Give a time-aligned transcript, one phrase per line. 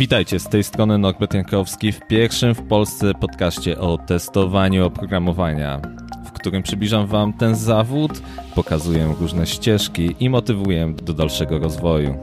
[0.00, 5.80] Witajcie, z tej strony Norbert Jankowski w pierwszym w Polsce podcaście o testowaniu oprogramowania,
[6.26, 8.22] w którym przybliżam Wam ten zawód,
[8.54, 12.16] pokazuję różne ścieżki i motywuję do dalszego rozwoju.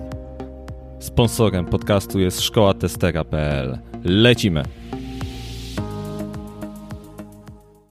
[0.99, 3.79] Sponsorem podcastu jest szkoła testera.pl.
[4.03, 4.63] Lecimy!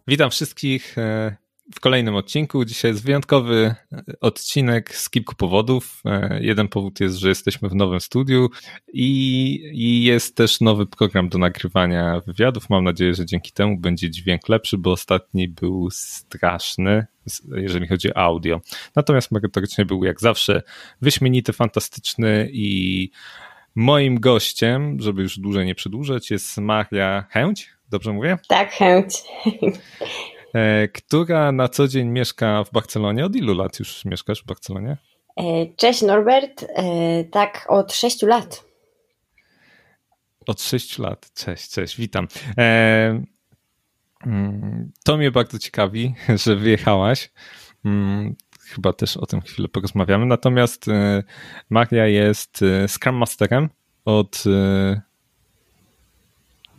[0.09, 1.37] Witam wszystkich e,
[1.75, 2.65] w kolejnym odcinku.
[2.65, 6.03] Dzisiaj jest wyjątkowy e, odcinek z kilku powodów.
[6.05, 8.51] E, jeden powód jest, że jesteśmy w nowym studiu
[8.93, 12.71] i, i, jest też nowy program do nagrywania wywiadów.
[12.71, 17.07] Mam nadzieję, że dzięki temu będzie dźwięk lepszy, bo ostatni był straszny,
[17.57, 18.61] jeżeli chodzi o audio.
[18.97, 20.63] Natomiast merytorycznie był jak zawsze
[21.03, 23.11] wyśmienity, fantastyczny i
[23.75, 27.71] moim gościem, żeby już dłużej nie przedłużać, jest Maria Chęć.
[27.91, 28.39] Dobrze mówię?
[28.49, 29.15] Tak, Chęć.
[30.57, 33.25] E, która na co dzień mieszka w Barcelonie.
[33.25, 34.97] Od ilu lat już mieszkasz w Barcelonie?
[35.37, 35.43] E,
[35.77, 38.65] cześć Norbert, e, tak od sześciu lat.
[40.47, 42.29] Od sześciu lat, cześć, cześć, witam.
[44.27, 47.31] Mm, to mnie bardzo ciekawi, że wyjechałaś.
[47.85, 50.27] Mm, chyba też o tym chwilę porozmawiamy.
[50.27, 50.87] Natomiast
[51.71, 53.69] Maria jest Scrum Masterem
[54.05, 54.45] od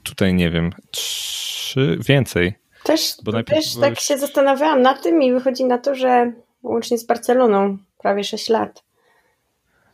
[0.04, 5.78] tutaj nie wiem, trzy, więcej też, też tak się zastanawiałam nad tym i wychodzi na
[5.78, 6.32] to, że
[6.64, 8.84] łącznie z Barceloną prawie 6 lat.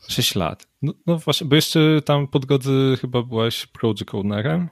[0.07, 0.67] 6 lat.
[0.81, 2.71] No, no, właśnie, bo jeszcze tam po drodze
[3.01, 4.69] chyba byłaś project ownerem.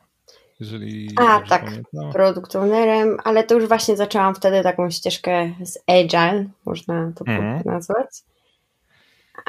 [0.60, 2.12] Jeżeli A, tak, pamiętam.
[2.14, 7.62] product ownerem, ale to już właśnie zaczęłam wtedy taką ścieżkę z agile, można to mhm.
[7.66, 8.10] nazwać.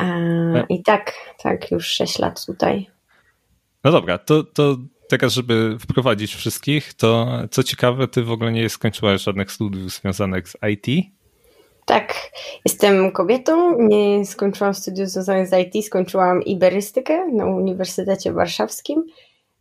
[0.00, 1.12] E, I tak,
[1.42, 2.90] tak, już 6 lat tutaj.
[3.84, 4.76] No dobra, to, to
[5.18, 10.48] teraz, żeby wprowadzić wszystkich, to co ciekawe, ty w ogóle nie skończyłaś żadnych studiów związanych
[10.48, 11.06] z IT?
[11.84, 12.14] Tak,
[12.64, 19.04] jestem kobietą, nie skończyłam studiów związanych z IT, skończyłam iberystykę na Uniwersytecie Warszawskim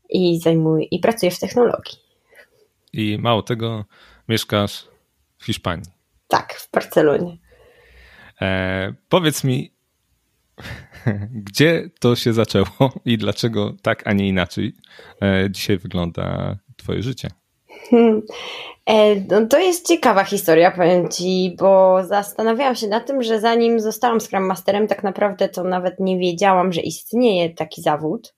[0.10, 1.98] i zajmuję i pracuję w technologii.
[2.94, 3.86] I mało tego,
[4.30, 4.88] mieszkasz
[5.38, 5.92] w Hiszpanii.
[6.28, 7.38] Tak, w Barcelonie.
[8.42, 9.74] E, powiedz mi,
[11.48, 14.74] Gdzie to się zaczęło i dlaczego tak, a nie inaczej
[15.22, 17.28] e, dzisiaj wygląda Twoje życie?
[17.90, 18.22] Hmm.
[18.86, 23.80] E, no to jest ciekawa historia, powiem Ci, bo zastanawiałam się nad tym, że zanim
[23.80, 28.34] zostałam Scrum Masterem, tak naprawdę to nawet nie wiedziałam, że istnieje taki zawód,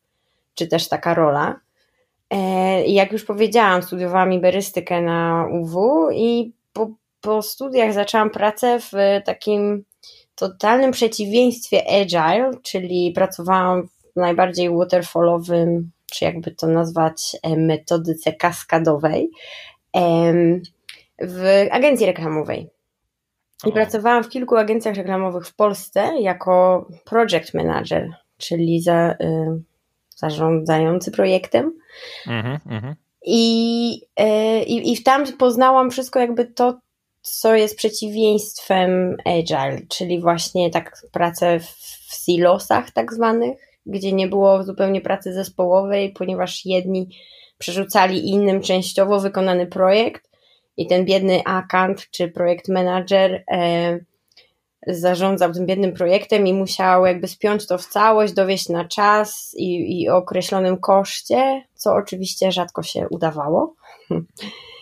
[0.56, 1.60] czy też taka rola.
[2.30, 6.90] E, jak już powiedziałam, studiowałam iberystykę na UW i po,
[7.22, 8.92] po studiach zaczęłam pracę w
[9.26, 9.84] takim
[10.36, 19.30] totalnym przeciwieństwie agile, czyli pracowałam w najbardziej waterfallowym, czy jakby to nazwać, e, metodyce kaskadowej
[21.22, 22.70] w agencji reklamowej.
[23.66, 29.62] I pracowałam w kilku agencjach reklamowych w Polsce jako project manager, czyli za, y,
[30.16, 31.74] zarządzający projektem.
[32.28, 32.94] Mm -hmm.
[33.26, 36.80] I, y, i, I tam poznałam wszystko jakby to,
[37.24, 44.64] co jest przeciwieństwem agile, czyli właśnie tak pracę w silosach tak zwanych, gdzie nie było
[44.64, 47.10] zupełnie pracy zespołowej, ponieważ jedni
[47.58, 50.30] przerzucali innym częściowo wykonany projekt
[50.78, 54.00] i ten biedny akant czy projekt manager e,
[54.88, 60.02] zarządzał tym biednym projektem i musiał jakby spiąć to w całość, dowieść na czas i,
[60.02, 63.76] i określonym koszcie, co oczywiście rzadko się udawało.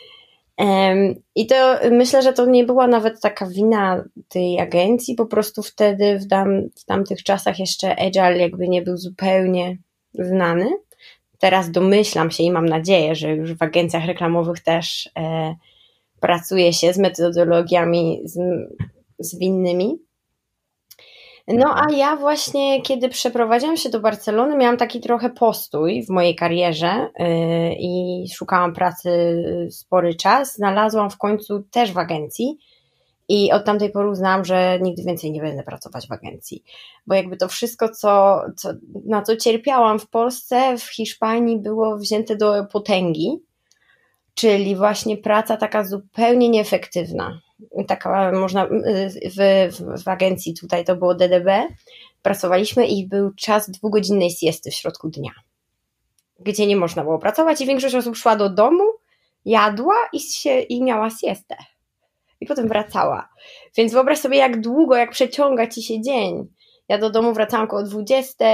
[1.35, 6.19] I to myślę, że to nie była nawet taka wina tej agencji, po prostu wtedy
[6.19, 9.77] w, tam, w tamtych czasach jeszcze Agile jakby nie był zupełnie
[10.13, 10.69] znany.
[11.39, 15.55] Teraz domyślam się i mam nadzieję, że już w agencjach reklamowych też e,
[16.19, 18.39] pracuje się z metodologiami z,
[19.19, 19.99] zwinnymi.
[21.53, 26.35] No a ja właśnie, kiedy przeprowadziłam się do Barcelony, miałam taki trochę postój w mojej
[26.35, 29.09] karierze yy, i szukałam pracy
[29.71, 30.55] spory czas.
[30.55, 32.57] Znalazłam w końcu też w agencji
[33.29, 36.63] i od tamtej pory uznałam, że nigdy więcej nie będę pracować w agencji.
[37.07, 38.69] Bo jakby to wszystko, co, co,
[39.05, 43.39] na co cierpiałam w Polsce, w Hiszpanii było wzięte do potęgi,
[44.33, 47.41] czyli właśnie praca taka zupełnie nieefektywna
[47.87, 51.67] taka można, w, w, w agencji tutaj to było DDB,
[52.21, 55.31] pracowaliśmy i był czas dwugodzinnej siesty w środku dnia,
[56.39, 58.83] gdzie nie można było pracować i większość osób szła do domu,
[59.45, 61.55] jadła i, się, i miała siestę.
[62.41, 63.29] I potem wracała.
[63.77, 66.47] Więc wyobraź sobie, jak długo, jak przeciąga ci się dzień.
[66.89, 68.45] Ja do domu wracałam około 20,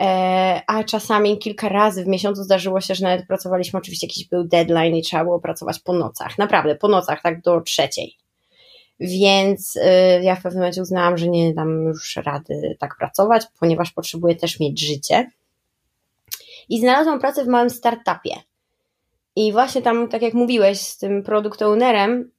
[0.00, 4.44] e, a czasami kilka razy w miesiącu zdarzyło się, że nawet pracowaliśmy, oczywiście jakiś był
[4.44, 6.38] deadline i trzeba było pracować po nocach.
[6.38, 8.25] Naprawdę, po nocach, tak do trzeciej.
[9.00, 9.80] Więc y,
[10.22, 14.60] ja w pewnym momencie uznałam, że nie dam już rady tak pracować, ponieważ potrzebuję też
[14.60, 15.30] mieć życie.
[16.68, 18.36] i znalazłam pracę w małym startupie.
[19.36, 22.30] I właśnie tam, tak jak mówiłeś, z tym product ownerem,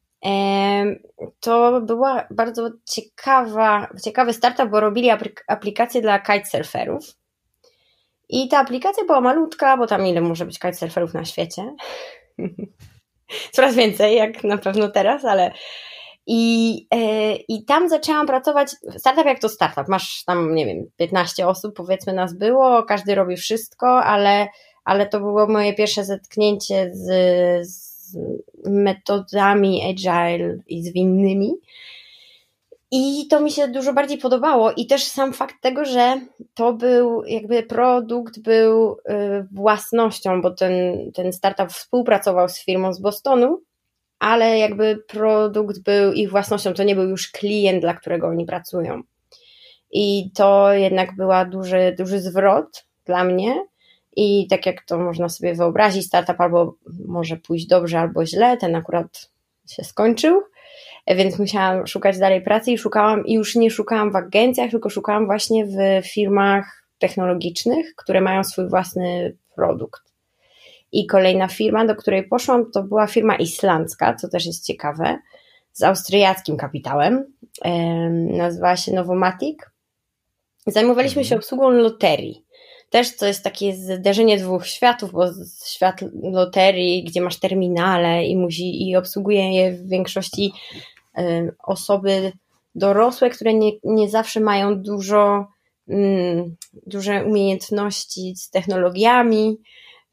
[1.39, 5.09] to była bardzo ciekawa, ciekawy startup, bo robili
[5.47, 7.15] aplikację dla kitesurferów.
[8.29, 11.75] I ta aplikacja była malutka, bo tam ile może być kitesurferów na świecie?
[13.51, 15.51] Coraz więcej, jak na pewno teraz, ale
[16.27, 18.75] i, e, I tam zaczęłam pracować.
[18.97, 23.37] Startup jak to startup, masz tam, nie wiem, 15 osób, powiedzmy, nas było, każdy robi
[23.37, 24.47] wszystko, ale,
[24.83, 27.07] ale to było moje pierwsze zetknięcie z,
[27.67, 28.17] z
[28.65, 31.53] metodami agile i zwinnymi.
[32.91, 36.21] I to mi się dużo bardziej podobało, i też sam fakt tego, że
[36.53, 40.73] to był jakby produkt, był y, własnością, bo ten,
[41.13, 43.61] ten startup współpracował z firmą z Bostonu,
[44.19, 49.01] ale jakby produkt był ich własnością, to nie był już klient, dla którego oni pracują.
[49.91, 53.65] I to jednak była duży, duży zwrot dla mnie.
[54.15, 56.75] I tak jak to można sobie wyobrazić, startup albo
[57.07, 59.29] może pójść dobrze, albo źle, ten akurat
[59.69, 60.41] się skończył,
[61.07, 65.25] więc musiałam szukać dalej pracy i szukałam, i już nie szukałam w agencjach, tylko szukałam
[65.25, 70.06] właśnie w firmach technologicznych, które mają swój własny produkt.
[70.91, 75.17] I kolejna firma, do której poszłam, to była firma islandzka, co też jest ciekawe,
[75.73, 77.33] z austriackim kapitałem.
[78.37, 79.59] Nazywała się Novomatic.
[80.67, 81.39] Zajmowaliśmy się mhm.
[81.39, 82.45] obsługą loterii.
[82.89, 85.25] Też to jest takie zderzenie dwóch światów, bo
[85.65, 90.53] świat loterii, gdzie masz terminale i musi i obsługuje je w większości
[91.63, 92.31] osoby
[92.75, 95.47] dorosłe, które nie, nie zawsze mają dużo,
[95.87, 96.55] mm,
[96.85, 99.57] duże umiejętności z technologiami,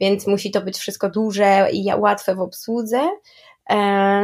[0.00, 3.10] więc musi to być wszystko duże i łatwe w obsłudze.
[3.66, 3.76] E,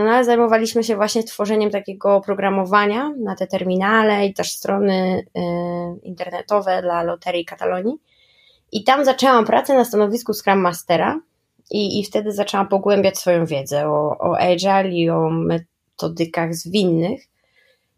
[0.05, 5.41] no, ale zajmowaliśmy się właśnie tworzeniem takiego oprogramowania na te terminale i też strony e,
[6.03, 7.97] internetowe dla Loterii Katalonii.
[8.73, 11.21] I tam zaczęłam pracę na stanowisku Scrum Mastera
[11.71, 17.23] i, i wtedy zaczęłam pogłębiać swoją wiedzę o, o Agile i o metodykach zwinnych,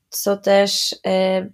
[0.09, 1.49] co też e,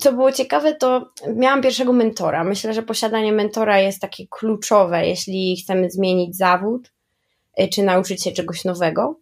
[0.00, 2.44] co było ciekawe, to miałam pierwszego mentora.
[2.44, 6.92] Myślę, że posiadanie mentora jest takie kluczowe, jeśli chcemy zmienić zawód
[7.60, 9.20] y, czy nauczyć się czegoś nowego.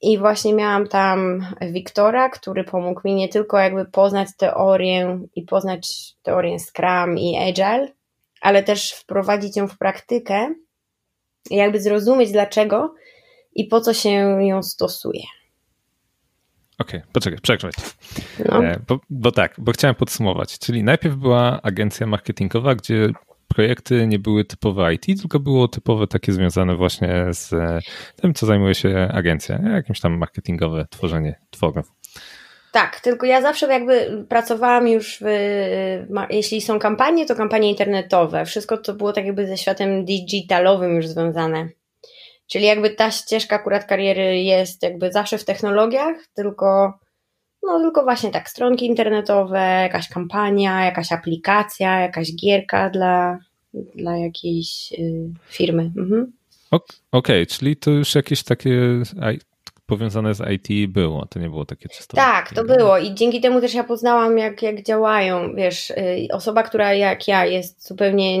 [0.00, 6.14] I właśnie miałam tam Wiktora, który pomógł mi nie tylko jakby poznać teorię i poznać
[6.22, 7.92] teorię Scrum i Agile,
[8.40, 10.54] ale też wprowadzić ją w praktykę
[11.50, 12.94] jakby zrozumieć dlaczego
[13.54, 14.10] i po co się
[14.46, 15.22] ją stosuje.
[16.78, 17.74] Okej, okay, poczekaj, przekroć.
[18.48, 18.64] No.
[18.64, 20.58] E, bo, bo, tak, bo chciałem podsumować.
[20.58, 23.08] Czyli najpierw była agencja marketingowa, gdzie
[23.48, 27.78] projekty nie były typowe IT, tylko było typowe takie związane właśnie z e,
[28.16, 31.92] tym, co zajmuje się agencja, jakimś tam marketingowe tworzenie tworów.
[32.72, 35.26] Tak, tylko ja zawsze jakby pracowałam już, w,
[36.30, 38.44] jeśli są kampanie, to kampanie internetowe.
[38.44, 41.68] Wszystko to było tak jakby ze światem digitalowym już związane.
[42.52, 46.98] Czyli jakby ta ścieżka akurat kariery jest jakby zawsze w technologiach, tylko
[47.62, 53.38] no tylko właśnie tak, stronki internetowe, jakaś kampania, jakaś aplikacja, jakaś gierka dla,
[53.94, 55.92] dla jakiejś y, firmy.
[55.98, 56.32] Mhm.
[56.70, 59.02] Okej, okay, czyli to już jakieś takie
[59.86, 62.16] powiązane z IT było, to nie było takie czysto.
[62.16, 62.98] Tak, to było.
[62.98, 67.46] I dzięki temu też ja poznałam, jak, jak działają, wiesz, y, osoba, która jak ja
[67.46, 68.38] jest zupełnie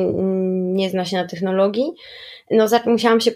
[0.74, 1.92] nie zna się na technologii,
[2.50, 3.30] no musiałam się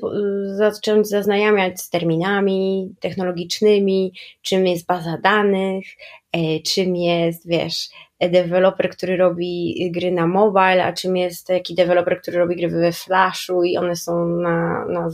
[0.56, 5.86] zacząć zaznajamiać z terminami technologicznymi, czym jest baza danych,
[6.32, 7.88] e, czym jest, wiesz,
[8.20, 12.92] deweloper, który robi gry na mobile, a czym jest taki deweloper, który robi gry we
[12.92, 15.08] Flashu i one są na, na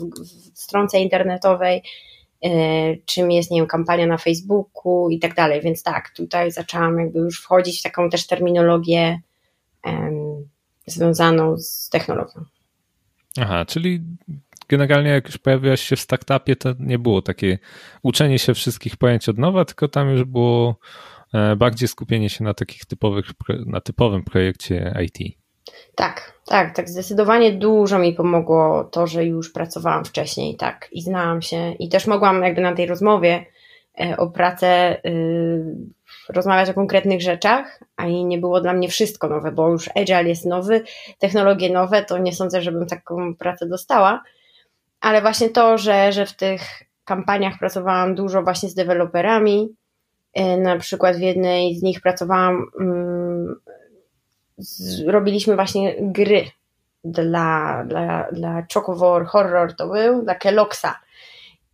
[0.55, 1.83] stronce internetowej, e,
[3.07, 5.61] czym jest, nie wiem, kampania na Facebooku i tak dalej.
[5.61, 9.21] Więc tak, tutaj zaczęłam jakby już wchodzić w taką też terminologię
[9.85, 10.49] um,
[10.87, 12.45] związaną z technologią.
[13.41, 14.01] Aha, czyli
[14.69, 17.59] generalnie jak już pojawiłaś się w startupie, to nie było takie
[18.03, 20.79] uczenie się wszystkich pojęć od nowa, tylko tam już było
[21.35, 23.27] e, bardziej skupienie się na takich typowych,
[23.67, 25.42] na typowym projekcie IT.
[25.95, 26.89] Tak, tak, tak.
[26.89, 32.07] Zdecydowanie dużo mi pomogło to, że już pracowałam wcześniej, tak, i znałam się, i też
[32.07, 33.47] mogłam jakby na tej rozmowie
[34.01, 35.65] e, o pracę y,
[36.29, 40.47] rozmawiać o konkretnych rzeczach, a nie było dla mnie wszystko nowe, bo już Agile jest
[40.47, 40.83] nowy,
[41.19, 44.23] technologie nowe, to nie sądzę, żebym taką pracę dostała,
[45.01, 46.63] ale właśnie to, że, że w tych
[47.05, 49.75] kampaniach pracowałam dużo właśnie z deweloperami,
[50.35, 53.61] e, na przykład w jednej z nich pracowałam, mm,
[55.07, 56.45] robiliśmy właśnie gry
[57.05, 61.01] dla, dla, dla Chocowar Horror to był, dla Kelloggsa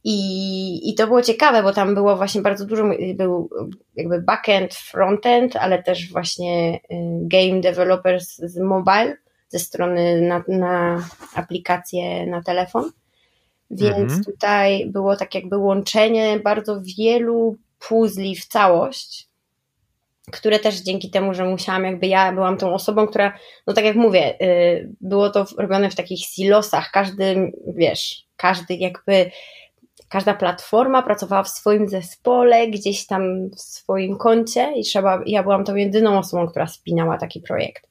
[0.04, 3.50] i, I to było ciekawe, bo tam było właśnie bardzo dużo, był
[3.96, 6.80] jakby backend, frontend, ale też właśnie y,
[7.22, 9.16] game developers z mobile
[9.48, 11.04] ze strony na, na
[11.34, 12.90] aplikację na telefon.
[13.70, 14.24] Więc mhm.
[14.24, 17.56] tutaj było tak jakby łączenie bardzo wielu
[17.88, 19.27] puzli w całość,
[20.32, 23.96] które też dzięki temu, że musiałam, jakby ja byłam tą osobą, która, no tak jak
[23.96, 29.30] mówię, yy, było to robione w takich silosach, każdy, wiesz, każdy jakby,
[30.08, 35.64] każda platforma pracowała w swoim zespole, gdzieś tam w swoim koncie i trzeba, ja byłam
[35.64, 37.88] tą jedyną osobą, która spinała taki projekt.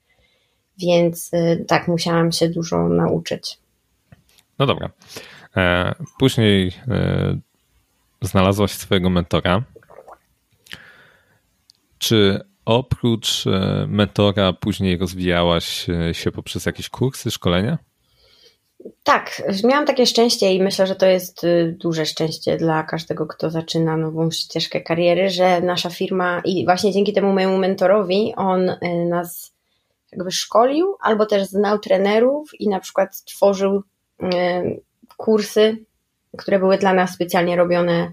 [0.82, 3.58] Więc yy, tak, musiałam się dużo nauczyć.
[4.60, 4.90] No dobra.
[5.58, 7.38] E, później e,
[8.22, 9.64] znalazłaś swojego mentora.
[11.98, 17.78] Czy oprócz e, mentora później rozwijałaś się poprzez jakieś kursy, szkolenia?
[19.04, 23.98] Tak, miałam takie szczęście i myślę, że to jest duże szczęście dla każdego, kto zaczyna
[23.98, 28.72] nową ścieżkę kariery, że nasza firma i właśnie dzięki temu mojemu mentorowi on
[29.10, 29.54] nas
[30.12, 33.84] jakby szkolił albo też znał trenerów i na przykład tworzył
[35.18, 35.78] kursy,
[36.38, 38.12] które były dla nas specjalnie robione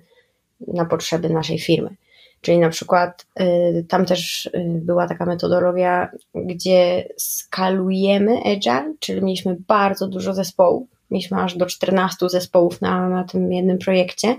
[0.61, 1.97] na potrzeby naszej firmy.
[2.45, 4.51] Czyli na przykład y, tam też y,
[4.83, 10.89] była taka metodologia, gdzie skalujemy Agile, czyli mieliśmy bardzo dużo zespołów.
[11.11, 14.37] Mieliśmy aż do 14 zespołów na, na tym jednym projekcie,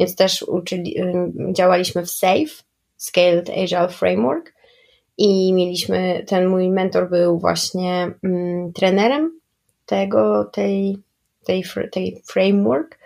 [0.00, 2.62] więc też uczyli, y, działaliśmy w SAFE,
[2.96, 4.54] Scaled Agile Framework
[5.18, 9.40] i mieliśmy, ten mój mentor był właśnie mm, trenerem
[9.86, 10.98] tego, tej
[11.44, 12.98] tej, tej framework,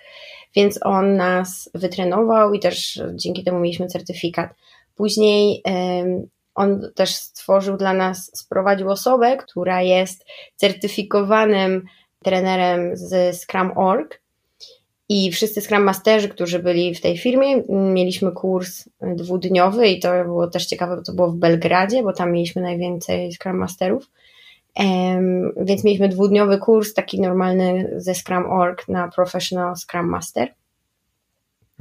[0.57, 4.51] więc on nas wytrenował i też dzięki temu mieliśmy certyfikat.
[4.95, 5.63] Później
[6.55, 10.25] on też stworzył dla nas, sprowadził osobę, która jest
[10.57, 11.85] certyfikowanym
[12.25, 14.21] trenerem z Scrum.org
[15.09, 20.47] i wszyscy Scrum Masterzy, którzy byli w tej firmie, mieliśmy kurs dwudniowy i to było
[20.47, 24.11] też ciekawe, bo to było w Belgradzie, bo tam mieliśmy najwięcej Scrum Masterów
[25.57, 30.55] więc mieliśmy dwudniowy kurs, taki normalny ze Scrum.org na Professional Scrum Master.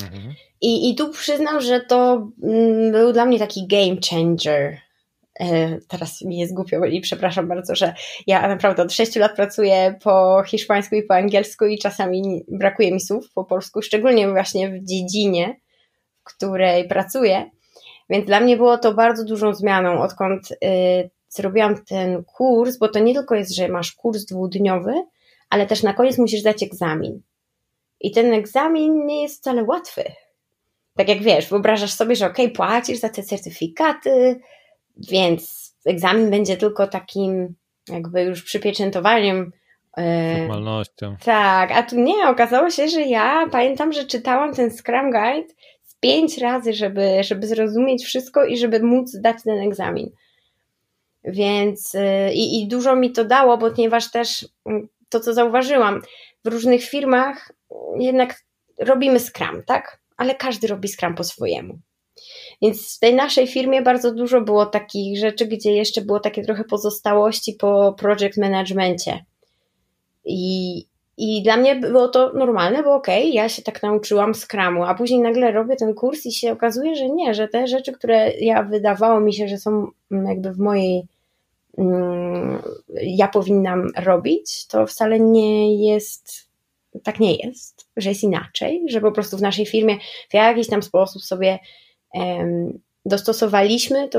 [0.04, 0.34] Mhm.
[0.62, 4.78] I, I tu przyznam, że to mm, był dla mnie taki game changer.
[5.40, 7.94] E, teraz mi jest głupio i przepraszam bardzo, że
[8.28, 13.02] ja naprawdę od 6 lat pracuję po hiszpańsku i po angielsku i czasami brakuje mi
[13.02, 15.60] słów po polsku, szczególnie właśnie w dziedzinie,
[16.22, 17.50] w której pracuję.
[18.10, 23.00] Więc dla mnie było to bardzo dużą zmianą, odkąd y, zrobiłam ten kurs, bo to
[23.00, 24.94] nie tylko jest, że masz kurs dwudniowy,
[25.50, 27.22] ale też na koniec musisz dać egzamin.
[28.00, 30.04] I ten egzamin nie jest wcale łatwy.
[30.98, 34.40] Tak jak wiesz, wyobrażasz sobie, że ok, płacisz za te certyfikaty,
[34.98, 37.56] więc egzamin będzie tylko takim
[37.90, 39.52] jakby już przypieczętowaniem.
[39.98, 41.16] E, Formalnością.
[41.26, 45.96] Tak, a tu nie, okazało się, że ja pamiętam, że czytałam ten Scrum Guide z
[46.00, 50.10] pięć razy, żeby, żeby zrozumieć wszystko i żeby móc zdać ten egzamin.
[51.26, 56.02] Więc y, i, i dużo mi to dało, ponieważ też mm, to, co zauważyłam,
[56.46, 57.52] w różnych firmach
[58.00, 58.44] jednak
[58.80, 60.00] robimy Scrum, tak?
[60.18, 61.80] Ale każdy robi Scrum po swojemu.
[62.62, 66.64] Więc w tej naszej firmie bardzo dużo było takich rzeczy, gdzie jeszcze było takie trochę
[66.64, 69.26] pozostałości po project managemencie.
[70.26, 70.78] I,
[71.18, 74.96] i dla mnie było to normalne, bo okej, okay, ja się tak nauczyłam Scrumu, a
[74.96, 78.64] później nagle robię ten kurs i się okazuje, że nie, że te rzeczy, które ja
[78.64, 81.15] wydawało mi się, że są mm, jakby w mojej Mm,
[83.02, 86.50] ja powinnam robić, to wcale nie jest,
[87.04, 89.98] tak nie jest, że jest inaczej, że po prostu w naszej firmie
[90.30, 91.60] w jakiś tam sposób sobie
[93.06, 94.10] dostosowaliśmy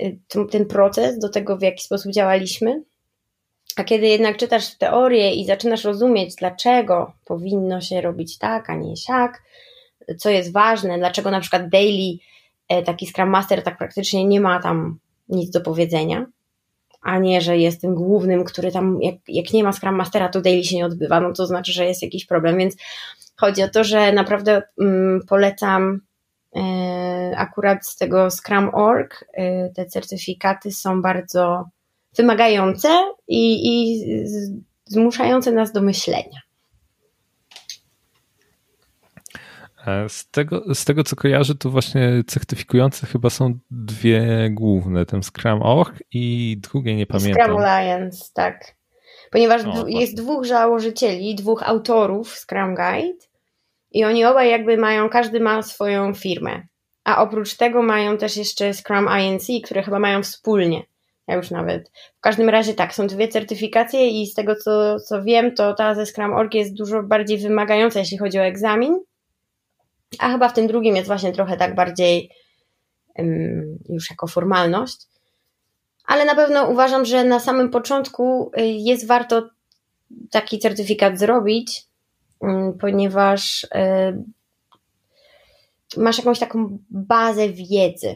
[0.00, 2.82] y, tą, ten proces do tego, w jaki sposób działaliśmy.
[3.76, 8.96] A kiedy jednak czytasz teorię i zaczynasz rozumieć, dlaczego powinno się robić tak, a nie
[8.96, 9.42] siak,
[10.18, 12.18] co jest ważne, dlaczego na przykład daily
[12.68, 14.98] e, taki Scrum Master tak praktycznie nie ma tam
[15.28, 16.26] nic do powiedzenia,
[17.02, 20.40] a nie, że jest tym głównym, który tam, jak, jak nie ma Scrum Mastera, to
[20.40, 22.76] daily się nie odbywa, no to znaczy, że jest jakiś problem, więc
[23.36, 26.00] chodzi o to, że naprawdę mm, polecam
[26.56, 31.64] e, akurat z tego Scrum.org, e, te certyfikaty są bardzo
[32.16, 32.88] wymagające
[33.28, 34.04] i, i
[34.84, 36.40] zmuszające nas do myślenia.
[39.78, 45.22] E, z tego, z tego co kojarzę, to właśnie certyfikujące chyba są dwie główne, ten
[45.22, 47.44] Scrum.org i drugie nie pamiętam.
[47.44, 48.74] Scrum Alliance, tak.
[49.30, 53.18] Ponieważ o, jest dwóch założycieli, dwóch autorów Scrum Guide
[53.90, 56.62] i oni obaj jakby mają, każdy ma swoją firmę.
[57.04, 60.82] A oprócz tego mają też jeszcze Scrum INC, które chyba mają wspólnie.
[61.28, 61.90] Ja już nawet.
[62.18, 65.94] W każdym razie tak, są dwie certyfikacje i z tego co, co wiem, to ta
[65.94, 68.98] ze Scrum.org jest dużo bardziej wymagająca, jeśli chodzi o egzamin
[70.18, 72.30] a chyba w tym drugim jest właśnie trochę tak bardziej
[73.18, 74.96] um, już jako formalność.
[76.04, 79.48] ale na pewno uważam, że na samym początku y, jest warto
[80.30, 81.82] taki certyfikat zrobić,
[82.42, 83.68] mm, ponieważ y,
[85.96, 88.14] masz jakąś taką bazę wiedzy.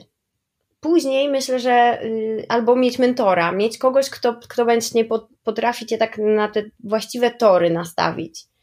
[0.80, 5.04] Później myślę, że y, albo mieć mentora, mieć kogoś, kto, kto będzie
[5.44, 8.53] potrafi cię tak na te właściwe tory nastawić.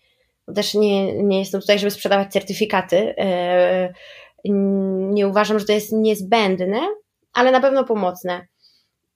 [0.55, 3.15] Też nie, nie jestem tutaj, żeby sprzedawać certyfikaty.
[5.13, 6.79] Nie uważam, że to jest niezbędne,
[7.33, 8.47] ale na pewno pomocne.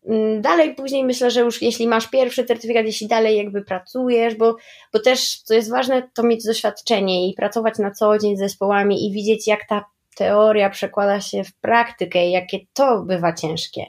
[0.08, 4.56] Mm, dalej później myślę, że już jeśli masz pierwszy certyfikat, jeśli dalej jakby pracujesz, bo,
[4.94, 9.08] bo też co jest ważne, to mieć doświadczenie i pracować na co dzień z zespołami
[9.08, 13.86] i widzieć, jak ta teoria przekłada się w praktykę i jakie to bywa ciężkie.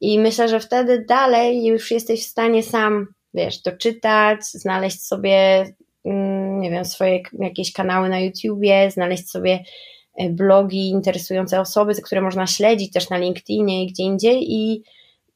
[0.00, 5.66] I myślę, że wtedy dalej już jesteś w stanie sam, wiesz, doczytać, znaleźć sobie,
[6.04, 9.64] mm, nie wiem, swoje jakieś kanały na YouTubie, znaleźć sobie
[10.16, 14.82] e, blogi interesujące osoby, które można śledzić też na LinkedInie i gdzie indziej i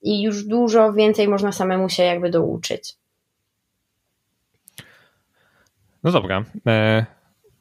[0.03, 2.95] i już dużo więcej można samemu się jakby douczyć.
[6.03, 6.45] No dobra.
[6.67, 7.07] E,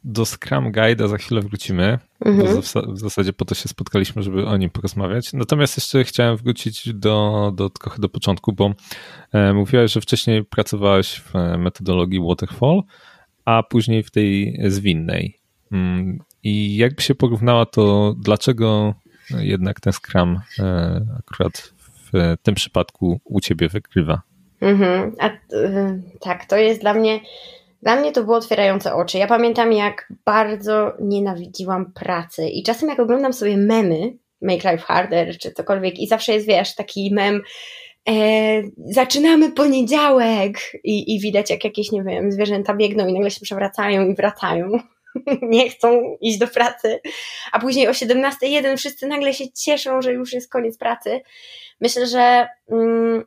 [0.03, 1.99] do Scrum Guide'a za chwilę wrócimy.
[2.25, 2.61] Mhm.
[2.93, 5.33] W zasadzie po to się spotkaliśmy, żeby o nim porozmawiać.
[5.33, 8.73] Natomiast jeszcze chciałem wrócić do, do trochę do początku, bo
[9.33, 12.81] e, mówiłaś, że wcześniej pracowałaś w metodologii Waterfall,
[13.45, 15.37] a później w tej zwinnej.
[15.71, 18.93] Mm, I jakby się porównała, to dlaczego
[19.39, 21.73] jednak ten Scrum e, akurat
[22.13, 24.21] w tym przypadku u ciebie wykrywa.
[24.61, 25.15] Mhm.
[25.19, 27.19] A, y, tak, to jest dla mnie.
[27.83, 29.17] Dla mnie to było otwierające oczy.
[29.17, 32.49] Ja pamiętam, jak bardzo nienawidziłam pracy.
[32.49, 36.75] I czasem, jak oglądam sobie memy, Make Life Harder, czy cokolwiek, i zawsze jest, wiesz,
[36.75, 37.41] taki mem.
[38.09, 38.13] E,
[38.77, 44.07] zaczynamy poniedziałek i, i widać, jak jakieś, nie wiem, zwierzęta biegną i nagle się przewracają
[44.07, 44.69] i wracają.
[45.41, 46.99] nie chcą iść do pracy,
[47.51, 51.21] a później o 17.01 wszyscy nagle się cieszą, że już jest koniec pracy.
[51.81, 53.23] Myślę, że mm,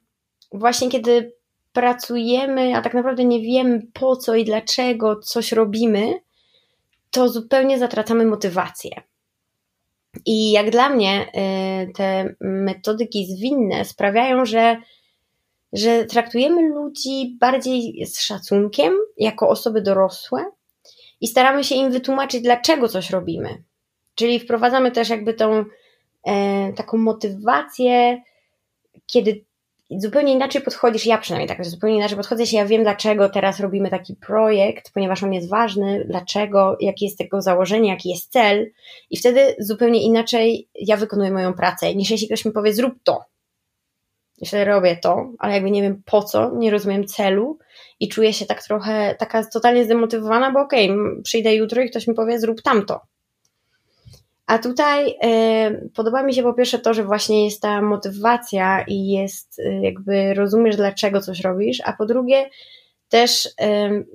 [0.52, 1.32] właśnie kiedy
[1.72, 6.20] pracujemy, a tak naprawdę nie wiemy po co i dlaczego coś robimy,
[7.10, 9.02] to zupełnie zatracamy motywację.
[10.26, 11.26] I jak dla mnie
[11.88, 14.76] y, te metodyki zwinne sprawiają, że,
[15.72, 20.44] że traktujemy ludzi bardziej z szacunkiem, jako osoby dorosłe
[21.20, 23.62] i staramy się im wytłumaczyć, dlaczego coś robimy.
[24.14, 25.64] Czyli wprowadzamy też jakby tą
[26.24, 28.22] e, taką motywację,
[29.06, 29.44] kiedy
[29.90, 33.90] zupełnie inaczej podchodzisz, ja przynajmniej tak, zupełnie inaczej podchodzę się, ja wiem dlaczego teraz robimy
[33.90, 38.70] taki projekt, ponieważ on jest ważny, dlaczego, jakie jest tego założenie, jaki jest cel
[39.10, 43.24] i wtedy zupełnie inaczej ja wykonuję moją pracę, niż jeśli ktoś mi powie zrób to.
[44.40, 47.58] Jeśli robię to, ale jakby nie wiem po co, nie rozumiem celu
[48.00, 52.06] i czuję się tak trochę, taka totalnie zdemotywowana, bo okej, okay, przyjdę jutro i ktoś
[52.06, 53.00] mi powie zrób tamto.
[54.48, 59.06] A tutaj y, podoba mi się po pierwsze to, że właśnie jest ta motywacja i
[59.06, 62.50] jest y, jakby rozumiesz, dlaczego coś robisz, a po drugie
[63.08, 63.50] też y,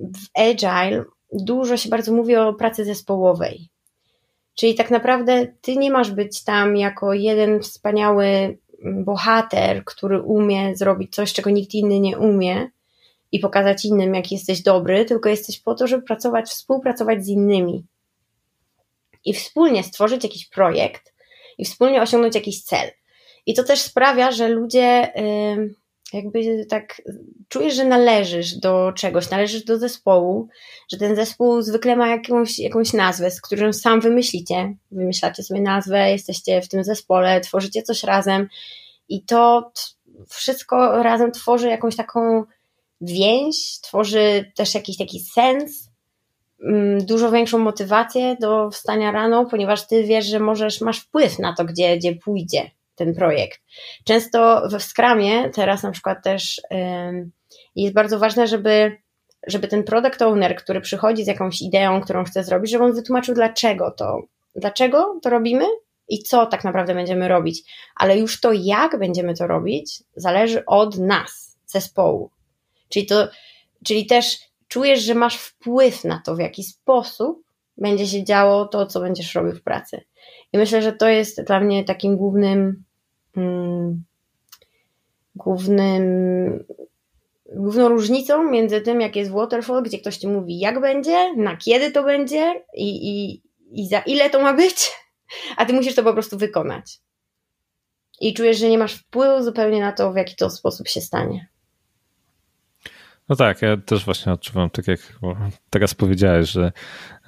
[0.00, 3.68] w Agile dużo się bardzo mówi o pracy zespołowej.
[4.54, 11.14] Czyli tak naprawdę ty nie masz być tam jako jeden wspaniały bohater, który umie zrobić
[11.14, 12.70] coś, czego nikt inny nie umie
[13.32, 17.84] i pokazać innym, jak jesteś dobry, tylko jesteś po to, żeby pracować, współpracować z innymi
[19.24, 21.14] i wspólnie stworzyć jakiś projekt
[21.58, 22.90] i wspólnie osiągnąć jakiś cel.
[23.46, 25.12] I to też sprawia, że ludzie
[26.12, 27.02] jakby tak
[27.48, 30.48] czujesz, że należysz do czegoś, należysz do zespołu,
[30.92, 34.74] że ten zespół zwykle ma jakąś, jakąś nazwę, z którą sam wymyślicie.
[34.90, 38.48] Wymyślacie sobie nazwę, jesteście w tym zespole, tworzycie coś razem
[39.08, 39.72] i to
[40.28, 42.44] wszystko razem tworzy jakąś taką
[43.00, 45.88] więź, tworzy też jakiś taki sens
[47.00, 51.64] dużo większą motywację do wstania rano, ponieważ ty wiesz, że możesz, masz wpływ na to,
[51.64, 53.60] gdzie, gdzie pójdzie ten projekt.
[54.04, 56.60] Często we Scrumie, teraz na przykład też
[57.76, 58.96] jest bardzo ważne, żeby,
[59.46, 63.34] żeby ten product owner, który przychodzi z jakąś ideą, którą chce zrobić, żeby on wytłumaczył,
[63.34, 64.22] dlaczego to,
[64.56, 65.64] dlaczego to robimy
[66.08, 67.62] i co tak naprawdę będziemy robić.
[67.96, 72.30] Ale już to, jak będziemy to robić, zależy od nas, zespołu.
[72.88, 73.28] Czyli to,
[73.84, 74.38] czyli też
[74.74, 77.42] czujesz, że masz wpływ na to, w jaki sposób
[77.76, 80.04] będzie się działo to, co będziesz robił w pracy.
[80.52, 82.84] I myślę, że to jest dla mnie takim głównym,
[83.36, 84.04] mm,
[85.34, 86.04] głównym,
[87.52, 91.90] główną różnicą między tym, jak jest waterfall, gdzie ktoś ci mówi, jak będzie, na kiedy
[91.90, 94.92] to będzie i, i, i za ile to ma być,
[95.56, 96.98] a ty musisz to po prostu wykonać.
[98.20, 101.53] I czujesz, że nie masz wpływu zupełnie na to, w jaki to sposób się stanie.
[103.28, 105.00] No tak, ja też właśnie odczuwam, tak jak
[105.70, 106.72] teraz powiedziałeś, że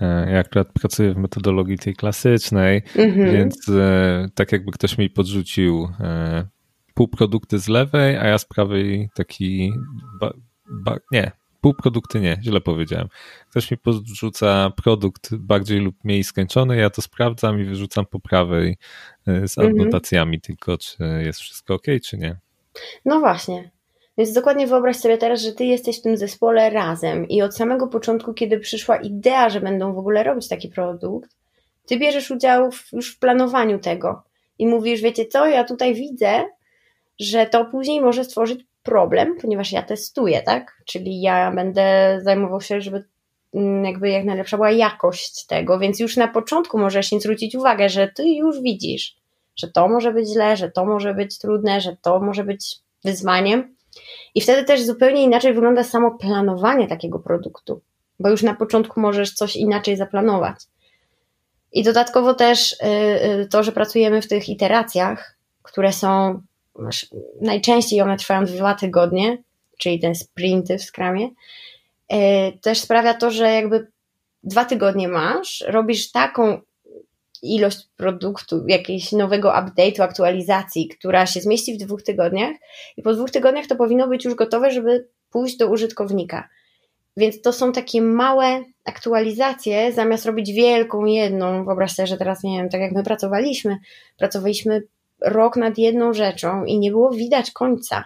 [0.01, 3.33] e, ja akurat pracuję w metodologii tej klasycznej, -hmm.
[3.33, 6.47] więc e, tak jakby ktoś mi podrzucił e,
[6.95, 9.73] półprodukty z lewej, a ja z prawej taki,
[10.21, 10.33] ba,
[10.71, 13.09] ba, nie, półprodukty nie, źle powiedziałem.
[13.51, 18.77] Ktoś mi podrzuca produkt bardziej lub mniej skończony, ja to sprawdzam i wyrzucam po prawej
[19.27, 19.69] z mhm.
[19.69, 22.37] adnotacjami, tylko czy jest wszystko ok, czy nie.
[23.05, 23.76] No właśnie.
[24.19, 27.87] Więc dokładnie wyobraź sobie teraz, że ty jesteś w tym zespole razem i od samego
[27.87, 31.31] początku, kiedy przyszła idea, że będą w ogóle robić taki produkt,
[31.87, 34.23] ty bierzesz udział w, już w planowaniu tego
[34.59, 36.45] i mówisz, wiecie co, ja tutaj widzę,
[37.21, 40.83] że to później może stworzyć problem, ponieważ ja testuję, tak?
[40.85, 43.05] Czyli ja będę zajmował się, żeby
[43.55, 47.89] mm, jakby jak najlepsza była jakość tego, więc już na początku możesz im zwrócić uwagę,
[47.89, 49.17] że ty już widzisz,
[49.57, 53.76] że to może być źle, że to może być trudne, że to może być wyzwaniem.
[54.37, 57.81] I wtedy też zupełnie inaczej wygląda samo planowanie takiego produktu,
[58.21, 60.57] bo już na początku możesz coś inaczej zaplanować.
[61.73, 62.77] I dodatkowo też y,
[63.43, 66.43] y, to, że pracujemy w tych iteracjach, które są
[67.41, 69.39] najczęściej one trwają dwa tygodnie,
[69.79, 71.29] czyli ten sprinty w skramie,
[72.13, 72.17] y,
[72.63, 73.87] też sprawia to, że jakby
[74.45, 76.61] dwa tygodnie masz, robisz taką
[77.43, 82.57] ilość produktu, jakiegoś nowego update'u, aktualizacji, która się zmieści w dwóch tygodniach
[82.97, 86.49] i po dwóch tygodniach to powinno być już gotowe, żeby pójść do użytkownika.
[87.17, 91.65] Więc to są takie małe aktualizacje, zamiast robić wielką jedną.
[91.65, 93.79] Wyobraź sobie, że teraz, nie wiem, tak jak my pracowaliśmy,
[94.19, 94.83] pracowaliśmy
[95.21, 98.05] rok nad jedną rzeczą i nie było widać końca,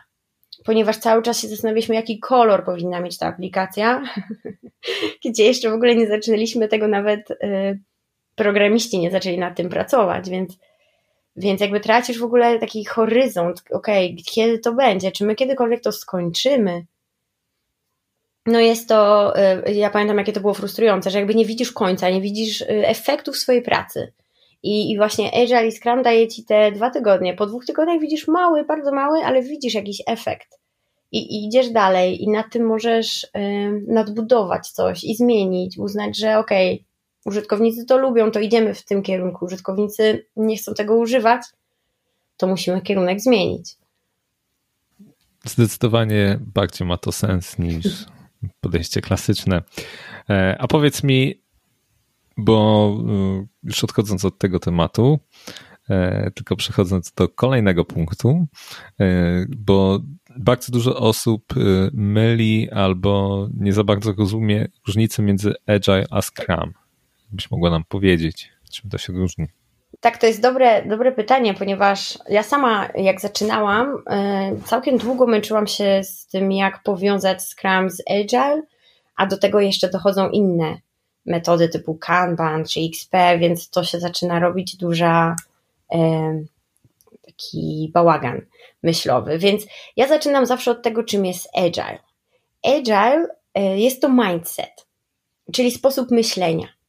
[0.64, 4.03] ponieważ cały czas się zastanawialiśmy, jaki kolor powinna mieć ta aplikacja,
[5.25, 7.31] gdzie jeszcze w ogóle nie zaczynaliśmy tego nawet.
[7.31, 7.81] Y,
[8.40, 10.59] programiści nie zaczęli nad tym pracować, więc,
[11.37, 15.83] więc jakby tracisz w ogóle taki horyzont, okej, okay, kiedy to będzie, czy my kiedykolwiek
[15.83, 16.87] to skończymy.
[18.46, 19.33] No jest to,
[19.68, 22.66] y, ja pamiętam jakie to było frustrujące, że jakby nie widzisz końca, nie widzisz y,
[22.87, 24.12] efektów swojej pracy.
[24.62, 27.35] I, I właśnie Agile i Scrum daje ci te dwa tygodnie.
[27.35, 30.61] Po dwóch tygodniach widzisz mały, bardzo mały, ale widzisz jakiś efekt.
[31.12, 33.29] I, i idziesz dalej i nad tym możesz y,
[33.88, 36.89] nadbudować coś i zmienić, uznać, że okej, okay,
[37.25, 39.45] użytkownicy to lubią, to idziemy w tym kierunku.
[39.45, 41.43] Użytkownicy nie chcą tego używać,
[42.37, 43.77] to musimy kierunek zmienić.
[45.45, 48.07] Zdecydowanie bardziej ma to sens niż
[48.61, 49.63] podejście klasyczne.
[50.31, 51.43] E, a powiedz mi,
[52.37, 55.19] bo e, już odchodząc od tego tematu,
[55.91, 58.47] e, tylko przechodząc do kolejnego punktu,
[59.49, 60.01] bo
[60.37, 61.43] bardzo dużo osób
[61.93, 66.73] myli albo nie za bardzo rozumie różnicę między Agile a Scrum
[67.33, 69.47] byś mogła nam powiedzieć, czym to się różni?
[70.01, 75.66] Tak, to jest dobre, dobre pytanie, ponieważ ja sama, jak zaczynałam, y, całkiem długo męczyłam
[75.66, 78.62] się z tym, jak powiązać Scrum z Agile,
[79.16, 80.79] a do tego jeszcze dochodzą inne
[81.27, 85.37] metody typu Kanban czy XP, więc to się zaczyna robić duża
[85.95, 85.97] y,
[87.27, 88.40] taki bałagan
[88.83, 89.38] myślowy.
[89.38, 89.66] Więc
[89.97, 91.99] ja zaczynam zawsze od tego, czym jest Agile.
[92.64, 93.27] Agile
[93.59, 94.87] y, jest to mindset,
[95.53, 96.80] czyli sposób myślenia.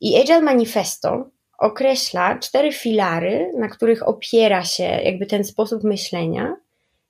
[0.00, 6.56] I Agile Manifesto określa cztery filary, na których opiera się jakby ten sposób myślenia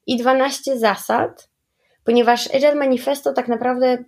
[0.07, 1.49] i 12 zasad,
[2.05, 4.05] ponieważ Agile Manifesto tak naprawdę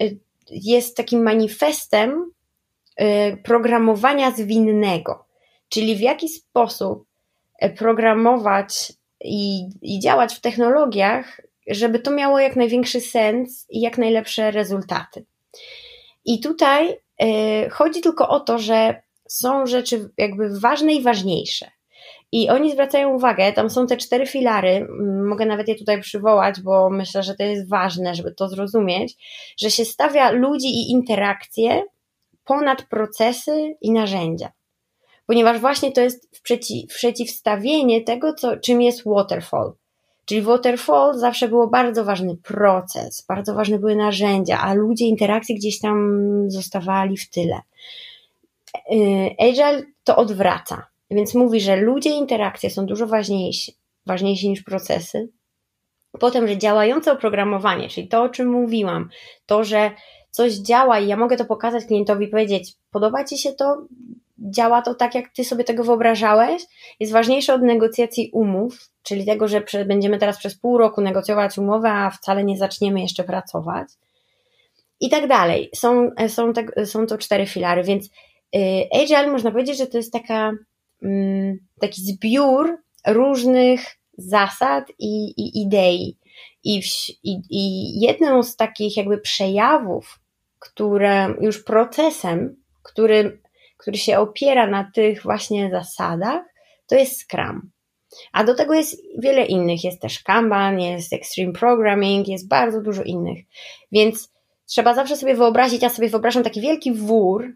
[0.00, 0.18] y,
[0.50, 2.32] jest takim manifestem
[3.00, 5.24] y, programowania zwinnego,
[5.68, 7.04] czyli w jaki sposób
[7.64, 13.98] y, programować i, i działać w technologiach, żeby to miało jak największy sens i jak
[13.98, 15.24] najlepsze rezultaty.
[16.24, 16.96] I tutaj
[17.70, 21.70] chodzi tylko o to, że są rzeczy jakby ważne i ważniejsze.
[22.32, 24.88] I oni zwracają uwagę, tam są te cztery filary,
[25.28, 29.16] mogę nawet je tutaj przywołać, bo myślę, że to jest ważne, żeby to zrozumieć,
[29.60, 31.82] że się stawia ludzi i interakcje
[32.44, 34.52] ponad procesy i narzędzia.
[35.26, 39.72] Ponieważ właśnie to jest przeciw, przeciwstawienie tego, co, czym jest waterfall.
[40.28, 45.80] Czyli waterfall zawsze było bardzo ważny proces, bardzo ważne były narzędzia, a ludzie interakcje gdzieś
[45.80, 47.60] tam zostawali w tyle.
[48.92, 53.74] Y, Agile to odwraca, więc mówi, że ludzie interakcje są dużo ważniejsi,
[54.06, 55.28] ważniejsi niż procesy.
[56.20, 59.08] Potem, że działające oprogramowanie, czyli to, o czym mówiłam,
[59.46, 59.90] to, że
[60.30, 63.86] coś działa i ja mogę to pokazać klientowi powiedzieć, podoba Ci się to,
[64.38, 66.62] działa to tak, jak ty sobie tego wyobrażałeś,
[67.00, 71.90] jest ważniejsze od negocjacji umów, czyli tego, że będziemy teraz przez pół roku negocjować umowę,
[71.90, 73.88] a wcale nie zaczniemy jeszcze pracować.
[75.00, 75.70] I tak dalej.
[75.74, 78.06] Są, są, te, są to cztery filary, więc
[78.56, 80.52] y, Agile można powiedzieć, że to jest taka,
[81.02, 83.80] mm, taki zbiór różnych
[84.18, 86.16] zasad i, i idei.
[86.64, 86.86] I, w,
[87.24, 90.20] i, I jedną z takich jakby przejawów,
[90.58, 93.40] które już procesem, który
[93.78, 96.42] który się opiera na tych właśnie zasadach,
[96.86, 97.70] to jest Scrum.
[98.32, 99.84] A do tego jest wiele innych.
[99.84, 103.38] Jest też Kanban, jest Extreme Programming, jest bardzo dużo innych.
[103.92, 104.32] Więc
[104.66, 107.52] trzeba zawsze sobie wyobrazić, ja sobie wyobrażam taki wielki wór,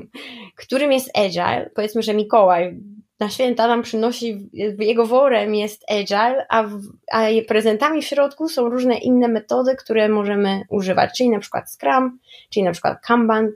[0.64, 1.70] którym jest Agile.
[1.74, 2.80] Powiedzmy, że Mikołaj
[3.20, 6.80] na święta nam przynosi, jego worem jest Agile, a, w,
[7.12, 12.18] a prezentami w środku są różne inne metody, które możemy używać, czyli na przykład Scrum,
[12.50, 13.52] czyli na przykład Kanban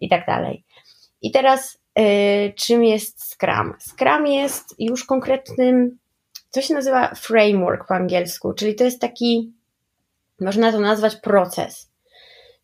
[0.00, 0.64] i tak dalej.
[1.22, 3.74] I teraz y, czym jest Scrum?
[3.80, 5.98] Scrum jest już konkretnym,
[6.50, 9.52] co się nazywa framework po angielsku, czyli to jest taki,
[10.40, 11.90] można to nazwać proces.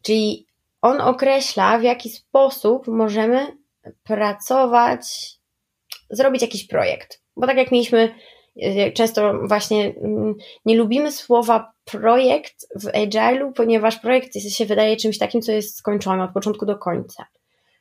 [0.02, 0.46] Czyli
[0.82, 3.46] on określa, w jaki sposób możemy
[4.04, 5.04] pracować
[6.10, 7.20] zrobić jakiś projekt.
[7.36, 8.14] Bo tak jak mieliśmy,
[8.56, 15.18] y, często właśnie mm, nie lubimy słowa projekt w Agile'u, ponieważ projekt się wydaje czymś
[15.18, 17.26] takim, co jest skończone od początku do końca.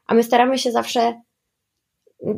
[0.08, 1.22] A my staramy się zawsze,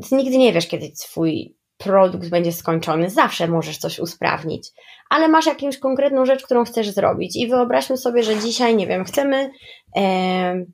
[0.09, 4.71] ty nigdy nie wiesz, kiedy swój produkt będzie skończony, zawsze możesz coś usprawnić,
[5.09, 9.03] ale masz jakąś konkretną rzecz, którą chcesz zrobić i wyobraźmy sobie, że dzisiaj, nie wiem,
[9.03, 9.51] chcemy
[9.95, 10.65] e,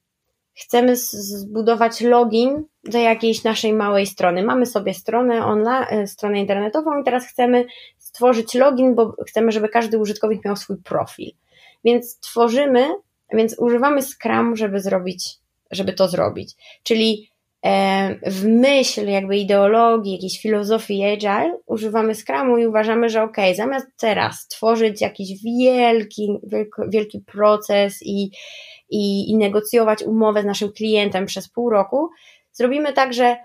[0.56, 4.44] chcemy zbudować login do jakiejś naszej małej strony.
[4.44, 7.66] Mamy sobie stronę online, stronę internetową i teraz chcemy
[7.98, 11.32] stworzyć login, bo chcemy, żeby każdy użytkownik miał swój profil.
[11.84, 12.88] Więc tworzymy,
[13.34, 15.38] więc używamy Scrum, żeby zrobić,
[15.72, 16.56] żeby to zrobić.
[16.84, 17.30] Czyli
[18.28, 24.48] w myśl jakby ideologii, jakiejś filozofii agile używamy Scrumu i uważamy, że ok, zamiast teraz
[24.48, 26.38] tworzyć jakiś wielki,
[26.90, 28.32] wielki, proces i
[28.90, 32.10] i, i negocjować umowę z naszym klientem przez pół roku,
[32.52, 33.38] zrobimy tak, że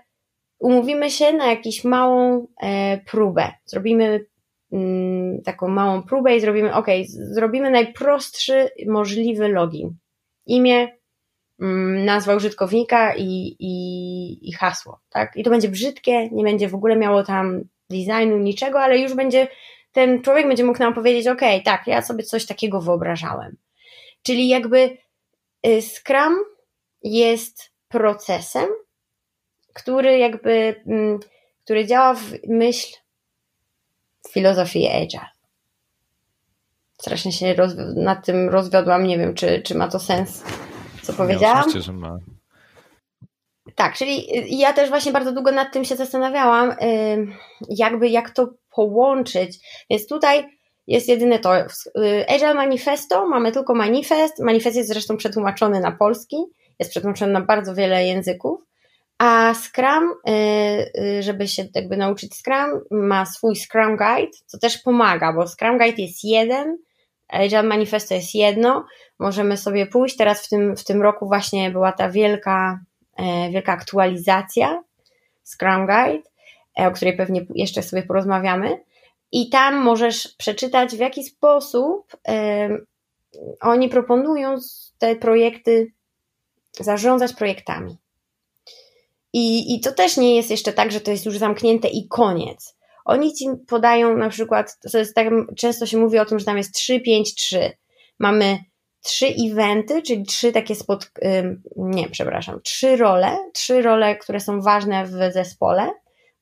[0.59, 3.51] umówimy się na jakąś małą e, próbę.
[3.65, 4.25] Zrobimy
[4.71, 9.95] mm, taką małą próbę i zrobimy, ok, zrobimy najprostszy możliwy login.
[10.45, 10.87] Imię,
[12.05, 15.35] nazwa użytkownika i, i, i hasło, tak?
[15.35, 19.47] I to będzie brzydkie, nie będzie w ogóle miało tam designu, niczego, ale już będzie,
[19.91, 23.57] ten człowiek będzie mógł nam powiedzieć, ok, tak, ja sobie coś takiego wyobrażałem.
[24.23, 24.97] Czyli jakby
[25.67, 26.39] Y, Scrum
[27.03, 28.69] jest procesem,
[29.73, 31.19] który jakby, mm,
[31.63, 32.97] który działa w myśl
[34.29, 35.29] filozofii Agile.
[37.01, 37.55] Strasznie się
[37.95, 40.43] nad tym rozwiodłam, nie wiem, czy, czy ma to sens,
[41.01, 41.55] co powiedziałam.
[41.55, 42.17] Ja, oczywiście, że ma.
[43.75, 44.27] Tak, czyli
[44.59, 46.75] ja też właśnie bardzo długo nad tym się zastanawiałam,
[47.69, 49.59] jakby jak to połączyć.
[49.89, 50.47] Więc tutaj
[50.87, 51.57] jest jedyne to.
[51.57, 51.65] Y,
[52.29, 54.39] Agile Manifesto, mamy tylko manifest.
[54.39, 56.37] Manifest jest zresztą przetłumaczony na polski,
[56.79, 58.59] jest przetłumaczony na bardzo wiele języków.
[59.17, 60.31] A Scrum, y,
[61.01, 65.77] y, żeby się jakby nauczyć Scrum, ma swój Scrum Guide, co też pomaga, bo Scrum
[65.77, 66.77] Guide jest jeden,
[67.31, 68.85] Agile Manifesto jest jedno.
[69.19, 70.17] Możemy sobie pójść.
[70.17, 72.79] Teraz w tym, w tym roku właśnie była ta wielka,
[73.17, 74.83] e, wielka aktualizacja
[75.43, 76.29] Scrum Guide,
[76.79, 78.83] e, o której pewnie jeszcze sobie porozmawiamy.
[79.31, 82.17] I tam możesz przeczytać, w jaki sposób
[83.61, 84.55] oni proponują
[84.97, 85.91] te projekty,
[86.79, 87.97] zarządzać projektami.
[89.33, 92.75] I, I to też nie jest jeszcze tak, że to jest już zamknięte i koniec.
[93.05, 96.57] Oni ci podają na przykład, to jest tak, często się mówi o tym, że tam
[96.57, 97.71] jest 3, 5, 3.
[98.19, 98.57] Mamy
[99.03, 101.11] trzy eventy, czyli trzy takie spot,
[101.75, 105.91] nie, przepraszam, trzy role, trzy role, które są ważne w zespole.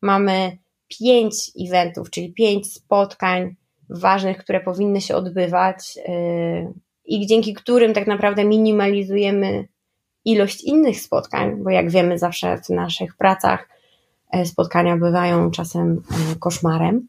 [0.01, 0.57] Mamy
[0.99, 3.55] pięć eventów, czyli pięć spotkań
[3.89, 6.73] ważnych, które powinny się odbywać yy,
[7.05, 9.67] i dzięki którym tak naprawdę minimalizujemy
[10.25, 13.69] ilość innych spotkań, bo jak wiemy, zawsze w naszych pracach
[14.45, 17.07] spotkania bywają czasem yy, koszmarem.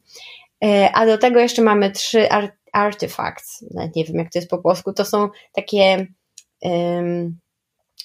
[0.95, 2.29] A do tego jeszcze mamy trzy
[2.73, 3.65] artifacts,
[3.97, 6.07] nie wiem jak to jest po polsku, to są takie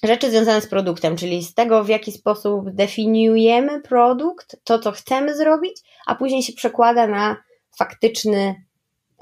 [0.03, 5.37] rzeczy związane z produktem, czyli z tego, w jaki sposób definiujemy produkt, to, co chcemy
[5.37, 7.37] zrobić, a później się przekłada na
[7.77, 8.55] faktyczny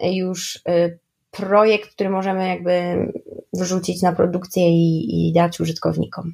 [0.02, 0.62] już
[1.32, 2.72] projekt, który możemy jakby
[3.54, 6.34] wrzucić na produkcję i, i dać użytkownikom.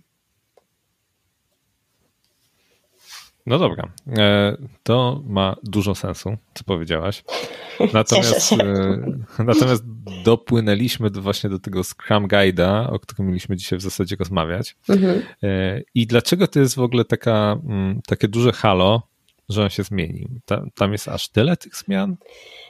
[3.50, 7.24] No dobra, e, to ma dużo sensu, co powiedziałaś.
[7.94, 9.84] Natomiast, e, natomiast
[10.24, 14.76] dopłynęliśmy do, właśnie do tego Scrum Guide'a, o którym mieliśmy dzisiaj w zasadzie rozmawiać.
[14.90, 15.22] Mhm.
[15.44, 19.02] E, I dlaczego to jest w ogóle taka, mm, takie duże halo,
[19.50, 20.30] że on się zmienił?
[20.76, 22.16] tam jest aż tyle tych zmian?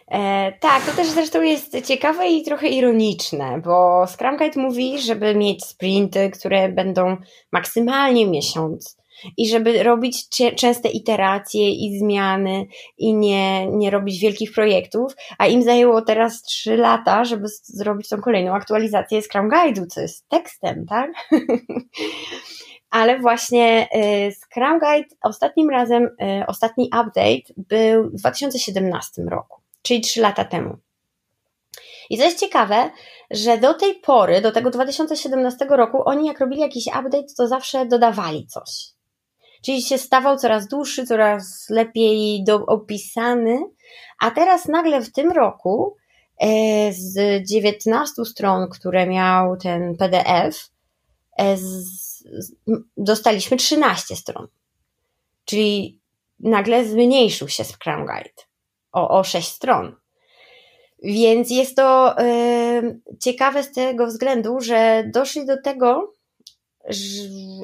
[0.07, 5.35] E, tak, to też zresztą jest ciekawe i trochę ironiczne, bo Scrum Guide mówi, żeby
[5.35, 7.17] mieć sprinty, które będą
[7.51, 8.98] maksymalnie miesiąc
[9.37, 12.65] i żeby robić częste iteracje i zmiany
[12.97, 18.21] i nie, nie robić wielkich projektów, a im zajęło teraz trzy lata, żeby zrobić tą
[18.21, 21.11] kolejną aktualizację Scrum Guide'u, co jest tekstem, tak?
[22.89, 30.01] ale właśnie y, Scrum Guide ostatnim razem, y, ostatni update był w 2017 roku, czyli
[30.01, 30.77] 3 lata temu.
[32.09, 32.91] I co jest ciekawe,
[33.31, 37.85] że do tej pory, do tego 2017 roku, oni jak robili jakiś update, to zawsze
[37.85, 38.98] dodawali coś.
[39.61, 43.59] Czyli się stawał coraz dłuższy, coraz lepiej do, opisany,
[44.19, 45.95] a teraz nagle w tym roku
[46.37, 46.47] e,
[46.93, 50.69] z 19 stron, które miał ten PDF,
[51.37, 52.23] e, z,
[52.97, 54.47] dostaliśmy 13 stron.
[55.45, 55.99] Czyli
[56.39, 58.49] nagle zmniejszył się Scrum Guide
[58.91, 59.95] o, o 6 stron.
[61.03, 66.13] Więc jest to y, ciekawe z tego względu, że doszli do tego,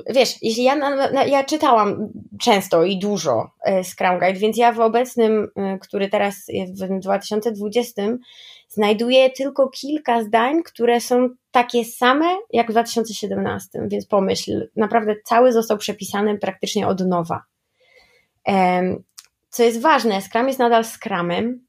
[0.09, 0.75] wiesz, jeśli ja,
[1.25, 6.35] ja czytałam często i dużo y, Scrum Guide, więc ja w obecnym, y, który teraz
[6.47, 8.01] jest w 2020,
[8.69, 15.51] znajduję tylko kilka zdań, które są takie same jak w 2017, więc pomyśl, naprawdę cały
[15.51, 17.43] został przepisany praktycznie od nowa.
[19.49, 21.65] Co jest ważne, Scrum jest nadal Scrumem,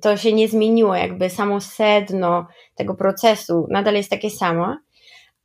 [0.00, 4.76] to się nie zmieniło, jakby samo sedno tego procesu nadal jest takie samo,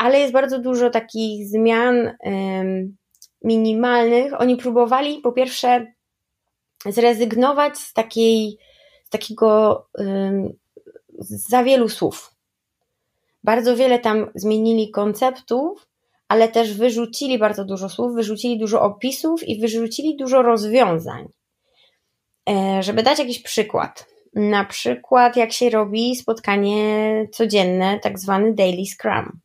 [0.02, 2.12] ale jest bardzo dużo takich zmian
[3.44, 4.42] minimalnych.
[4.42, 5.94] Oni próbowali po pierwsze
[6.86, 8.58] zrezygnować z takiej,
[9.04, 9.86] z takiego
[11.20, 12.36] za wielu słów.
[13.44, 15.88] Bardzo wiele tam zmienili konceptów,
[16.28, 21.28] ale też wyrzucili bardzo dużo słów, wyrzucili dużo opisów i wyrzucili dużo rozwiązań.
[22.50, 28.86] E, żeby dać jakiś przykład, na przykład, jak się robi spotkanie codzienne, tak zwany daily
[28.86, 29.42] scrum.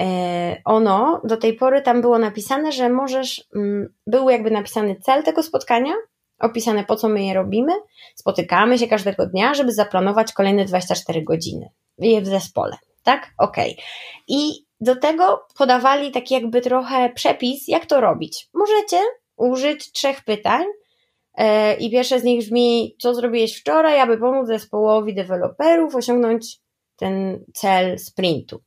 [0.00, 5.22] E, ono do tej pory tam było napisane, że możesz, mm, był jakby napisany cel
[5.22, 5.92] tego spotkania,
[6.38, 7.72] opisane po co my je robimy,
[8.14, 13.30] spotykamy się każdego dnia, żeby zaplanować kolejne 24 godziny w zespole, tak?
[13.38, 13.56] Ok.
[14.28, 18.48] I do tego podawali taki jakby trochę przepis, jak to robić.
[18.54, 18.98] Możecie
[19.36, 20.64] użyć trzech pytań,
[21.36, 26.58] E, I pierwsze z nich brzmi, co zrobiłeś wczoraj, aby pomóc zespołowi deweloperów osiągnąć
[26.96, 28.62] ten cel sprintu.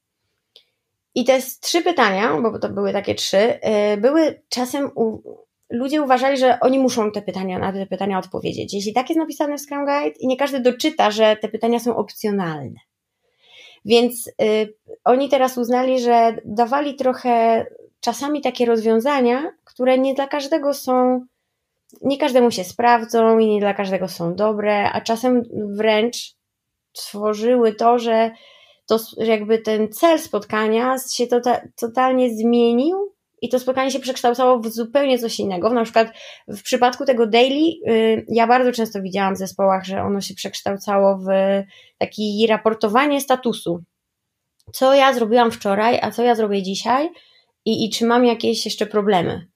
[1.16, 5.22] I te trzy pytania, bo to były takie trzy, e, były czasem u,
[5.70, 8.74] ludzie uważali, że oni muszą te pytania, na te pytania odpowiedzieć.
[8.74, 11.96] Jeśli tak jest napisane w Scrum Guide i nie każdy doczyta, że te pytania są
[11.96, 12.80] opcjonalne.
[13.86, 17.66] Więc y, oni teraz uznali, że dawali trochę
[18.00, 21.26] czasami takie rozwiązania, które nie dla każdego są
[22.02, 26.36] nie każdemu się sprawdzą i nie dla każdego są dobre, a czasem wręcz
[26.94, 28.32] stworzyły to, że
[28.90, 34.60] to jakby ten cel spotkania się to, tota-, totalnie zmienił i to spotkanie się przekształcało
[34.60, 35.70] w zupełnie coś innego.
[35.70, 36.08] Na przykład
[36.48, 41.18] w przypadku tego daily, y, ja bardzo często widziałam w zespołach, że ono się przekształcało
[41.18, 41.28] w
[41.98, 43.84] takie raportowanie statusu.
[44.74, 47.10] Co ja zrobiłam wczoraj, a co ja zrobię dzisiaj
[47.66, 49.48] i, i czy mam jakieś jeszcze problemy.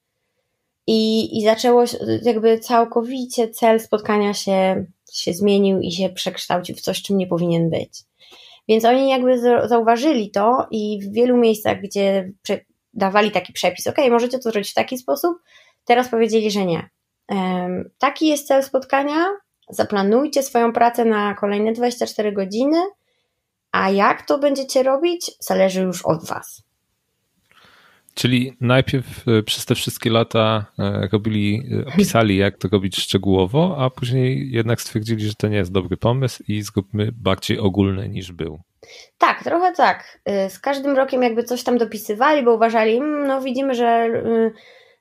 [0.88, 1.84] I, I zaczęło
[2.22, 7.69] jakby całkowicie cel spotkania się, się zmienił i się przekształcił w coś, czym nie powinien
[7.69, 7.89] być.
[8.67, 12.32] Więc oni jakby zauważyli to i w wielu miejscach, gdzie
[12.93, 15.38] dawali taki przepis, ok, możecie to zrobić w taki sposób,
[15.86, 16.89] teraz powiedzieli, że nie.
[17.97, 19.26] Taki jest cel spotkania,
[19.69, 22.78] zaplanujcie swoją pracę na kolejne 24 godziny,
[23.71, 26.63] a jak to będziecie robić, zależy już od Was.
[28.13, 33.76] Czyli najpierw e, przez te wszystkie lata e, robili, e, opisali jak to robić szczegółowo,
[33.80, 38.32] a później jednak stwierdzili, że to nie jest dobry pomysł i zróbmy bardziej ogólny niż
[38.32, 38.60] był.
[39.17, 40.19] Tak, trochę tak.
[40.49, 44.10] Z każdym rokiem jakby coś tam dopisywali, bo uważali, mm, no widzimy, że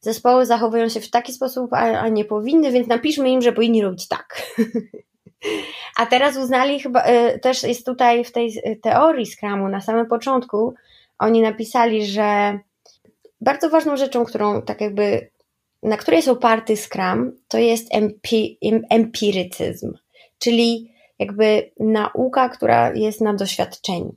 [0.01, 4.09] zespoły zachowują się w taki sposób, a, nie powinny, więc napiszmy im, że powinni robić
[4.09, 4.43] tak.
[5.97, 7.05] A teraz uznali chyba,
[7.43, 10.75] też jest tutaj w tej teorii Scrumu na samym początku,
[11.19, 12.59] oni napisali, że
[13.43, 15.31] bardzo ważną rzeczą, którą tak jakby,
[15.83, 18.59] na której jest oparty Scrum, to jest empi
[18.91, 19.93] empirycyzm,
[20.39, 24.15] czyli jakby nauka, która jest na doświadczeniu.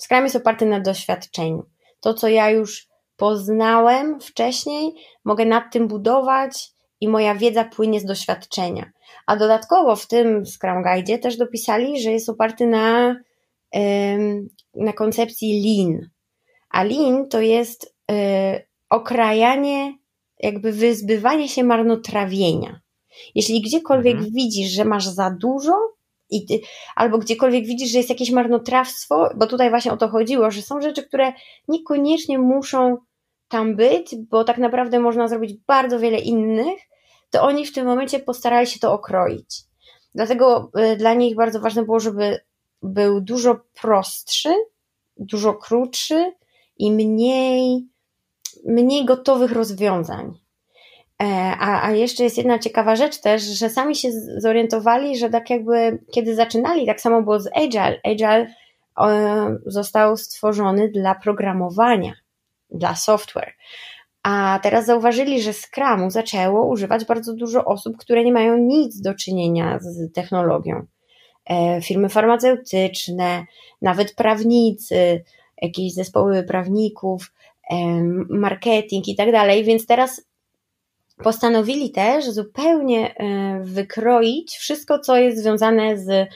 [0.00, 1.64] Scrum jest oparty na doświadczeniu.
[2.00, 4.92] To, co ja już poznałem wcześniej,
[5.24, 8.90] mogę nad tym budować i moja wiedza płynie z doświadczenia.
[9.26, 13.16] A dodatkowo w tym Scrum Guide też dopisali, że jest oparty na,
[14.74, 16.10] na koncepcji lean.
[16.70, 19.98] A lean to jest Y, okrajanie,
[20.38, 22.80] jakby wyzbywanie się marnotrawienia.
[23.34, 24.32] Jeśli gdziekolwiek mhm.
[24.34, 25.96] widzisz, że masz za dużo,
[26.30, 26.60] i
[26.96, 30.80] albo gdziekolwiek widzisz, że jest jakieś marnotrawstwo, bo tutaj właśnie o to chodziło, że są
[30.80, 31.32] rzeczy, które
[31.68, 32.96] niekoniecznie muszą
[33.48, 36.78] tam być, bo tak naprawdę można zrobić bardzo wiele innych,
[37.30, 39.62] to oni w tym momencie postarali się to okroić.
[40.14, 42.40] Dlatego y, dla nich bardzo ważne było, żeby
[42.82, 44.54] był dużo prostszy,
[45.16, 46.32] dużo krótszy
[46.78, 47.86] i mniej
[48.64, 50.34] mniej gotowych rozwiązań.
[51.22, 51.26] E,
[51.60, 56.04] a, a jeszcze jest jedna ciekawa rzecz też, że sami się zorientowali, że tak jakby
[56.12, 58.00] kiedy zaczynali, tak samo było z Agile.
[58.04, 58.54] Agile
[59.00, 62.12] e, został stworzony dla programowania,
[62.70, 63.52] dla software.
[64.22, 69.14] A teraz zauważyli, że Scrumu zaczęło używać bardzo dużo osób, które nie mają nic do
[69.14, 70.86] czynienia z technologią.
[71.50, 73.44] E, firmy farmaceutyczne,
[73.82, 75.24] nawet prawnicy,
[75.62, 77.32] jakieś zespoły prawników,
[78.28, 80.26] marketing i tak dalej, więc teraz
[81.24, 86.28] postanowili też zupełnie e, wykroić wszystko, co jest związane z,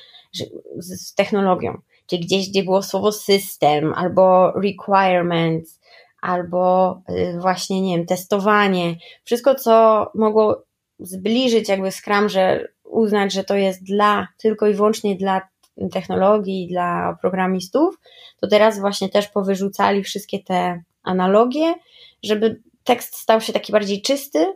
[0.79, 1.79] z technologią.
[2.07, 5.81] Czyli gdzieś, gdzie było słowo system, albo requirements,
[6.23, 8.97] albo e, właśnie, nie wiem, testowanie.
[9.25, 10.63] Wszystko, co mogło
[10.99, 15.49] zbliżyć jakby Scrum, że uznać, że to jest dla, tylko i wyłącznie dla
[15.93, 18.01] technologii, dla programistów,
[18.41, 21.75] to teraz właśnie też powyrzucali wszystkie te analogie,
[22.23, 24.47] żeby tekst stał się taki bardziej czysty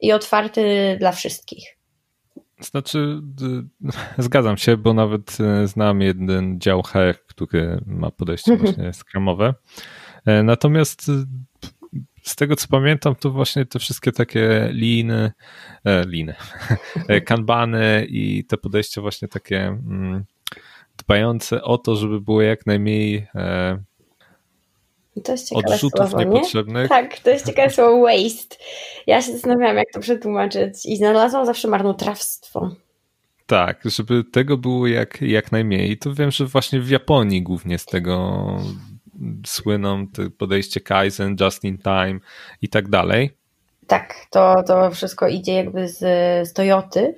[0.00, 1.76] i otwarty dla wszystkich.
[2.60, 3.20] Znaczy,
[4.18, 8.72] zgadzam się, bo nawet e, znam jeden dział HR, który ma podejście mhm.
[8.72, 9.54] właśnie skramowe.
[10.26, 11.12] E, natomiast e,
[12.22, 15.32] z tego co pamiętam, to właśnie te wszystkie takie liny,
[16.06, 16.34] liny,
[17.26, 20.24] kanbany i te podejście właśnie takie mm,
[20.96, 23.26] dbające o to, żeby było jak najmniej
[25.20, 26.82] to jest ciekawe Odrzutów słowo, niepotrzebnych.
[26.82, 26.88] Nie?
[26.88, 28.56] Tak, to jest ciekawe słowo waste.
[29.06, 32.70] Ja się zastanawiałam, jak to przetłumaczyć i znalazłam zawsze marnotrawstwo.
[33.46, 35.98] Tak, żeby tego było jak, jak najmniej.
[35.98, 38.46] To wiem, że właśnie w Japonii głównie z tego
[39.46, 42.18] słyną te podejście Kaizen, Just in Time
[42.62, 43.30] i tak dalej.
[43.86, 45.98] Tak, to, to wszystko idzie jakby z,
[46.48, 47.14] z Toyoty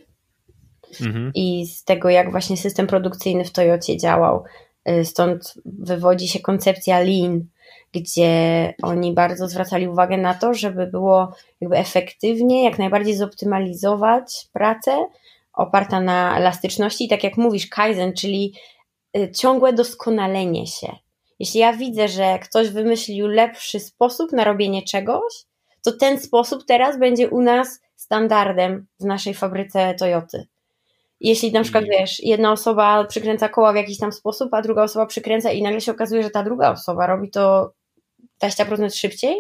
[1.01, 1.31] mhm.
[1.35, 4.45] i z tego, jak właśnie system produkcyjny w Toyocie działał.
[4.89, 7.45] Y, stąd wywodzi się koncepcja lean,
[7.95, 15.07] gdzie oni bardzo zwracali uwagę na to, żeby było jakby efektywnie, jak najbardziej zoptymalizować pracę
[15.53, 18.55] oparta na elastyczności i tak jak mówisz, Kaizen, czyli
[19.17, 20.97] y, ciągłe doskonalenie się.
[21.39, 25.35] Jeśli ja widzę, że ktoś wymyślił lepszy sposób na robienie czegoś,
[25.83, 30.47] to ten sposób teraz będzie u nas standardem w naszej fabryce Toyoty.
[31.21, 35.07] Jeśli na przykład, wiesz, jedna osoba przykręca koła w jakiś tam sposób, a druga osoba
[35.07, 37.73] przykręca i nagle się okazuje, że ta druga osoba robi to
[38.43, 39.37] 20% szybciej,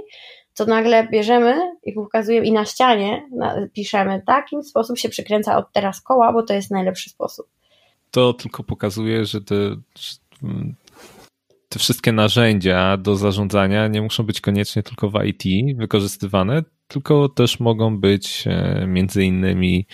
[0.54, 3.28] to nagle bierzemy i pokazujemy i na ścianie
[3.72, 7.46] piszemy, takim sposób się przykręca od teraz koła, bo to jest najlepszy sposób.
[8.10, 9.54] To tylko pokazuje, że te,
[11.68, 17.60] te wszystkie narzędzia do zarządzania nie muszą być koniecznie tylko w IT wykorzystywane, tylko też
[17.60, 19.86] mogą być e, między innymi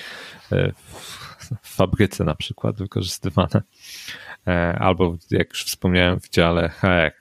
[0.53, 0.73] e,
[1.63, 3.63] w fabryce na przykład wykorzystywane,
[4.47, 7.20] e, albo jak już wspomniałem w dziale HR.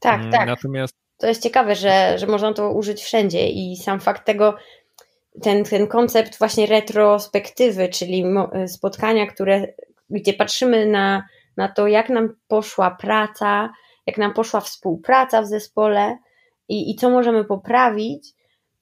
[0.00, 0.46] Tak, mm, tak.
[0.46, 0.94] Natomiast...
[1.18, 4.56] To jest ciekawe, że, że można to użyć wszędzie i sam fakt tego,
[5.42, 8.24] ten, ten koncept właśnie retrospektywy, czyli
[8.66, 9.66] spotkania, które,
[10.10, 11.22] gdzie patrzymy na,
[11.56, 13.72] na to, jak nam poszła praca,
[14.06, 16.18] jak nam poszła współpraca w zespole
[16.68, 18.28] i, i co możemy poprawić,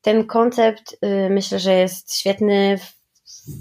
[0.03, 2.79] ten koncept y, myślę, że jest świetny,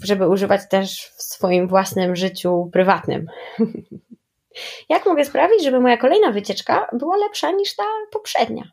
[0.04, 3.26] żeby używać też w swoim własnym życiu prywatnym.
[4.90, 8.72] Jak mogę sprawić, żeby moja kolejna wycieczka była lepsza niż ta poprzednia?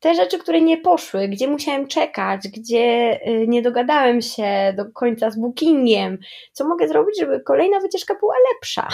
[0.00, 5.30] Te rzeczy, które nie poszły, gdzie musiałem czekać, gdzie y, nie dogadałem się do końca
[5.30, 6.18] z bookingiem,
[6.52, 8.88] co mogę zrobić, żeby kolejna wycieczka była lepsza?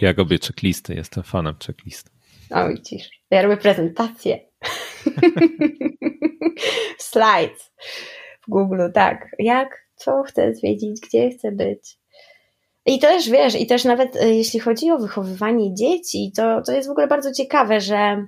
[0.00, 2.10] Ja robię checklisty, jestem fanem checklist.
[2.50, 4.40] No widzisz, ja robię prezentację.
[6.98, 7.72] Slides
[8.42, 9.28] w Google, tak.
[9.38, 11.98] Jak, co chcę zwiedzić, gdzie chcę być.
[12.86, 16.88] I też wiesz, i też nawet e, jeśli chodzi o wychowywanie dzieci, to, to jest
[16.88, 18.26] w ogóle bardzo ciekawe, że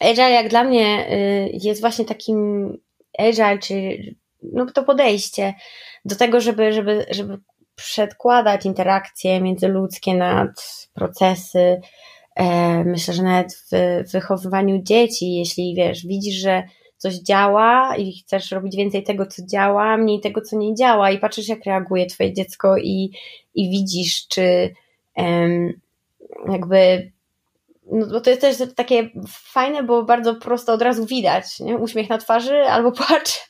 [0.00, 2.68] agile jak dla mnie e, jest właśnie takim
[3.18, 3.98] agile, czy
[4.42, 5.54] no to podejście
[6.04, 7.38] do tego, żeby, żeby, żeby
[7.74, 11.80] przedkładać interakcje międzyludzkie nad procesy.
[12.36, 16.62] E, myślę, że nawet w wychowywaniu dzieci, jeśli wiesz, widzisz, że
[16.96, 21.18] coś działa i chcesz robić więcej tego, co działa, mniej tego, co nie działa i
[21.18, 23.10] patrzysz, jak reaguje twoje dziecko i,
[23.54, 24.74] i widzisz, czy
[26.48, 27.12] jakby
[27.92, 31.76] no bo to jest też takie fajne, bo bardzo prosto od razu widać, nie?
[31.76, 33.46] uśmiech na twarzy albo płacz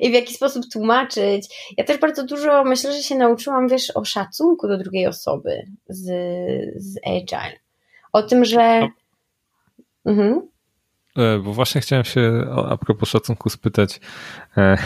[0.00, 1.72] i w jaki sposób tłumaczyć.
[1.76, 6.04] Ja też bardzo dużo myślę, że się nauczyłam, wiesz, o szacunku do drugiej osoby z,
[6.76, 7.58] z Agile.
[8.12, 8.80] O tym, że...
[8.80, 8.88] No.
[10.12, 10.48] Mhm.
[11.16, 14.00] E, bo właśnie chciałem się a propos szacunku spytać,
[14.56, 14.76] e,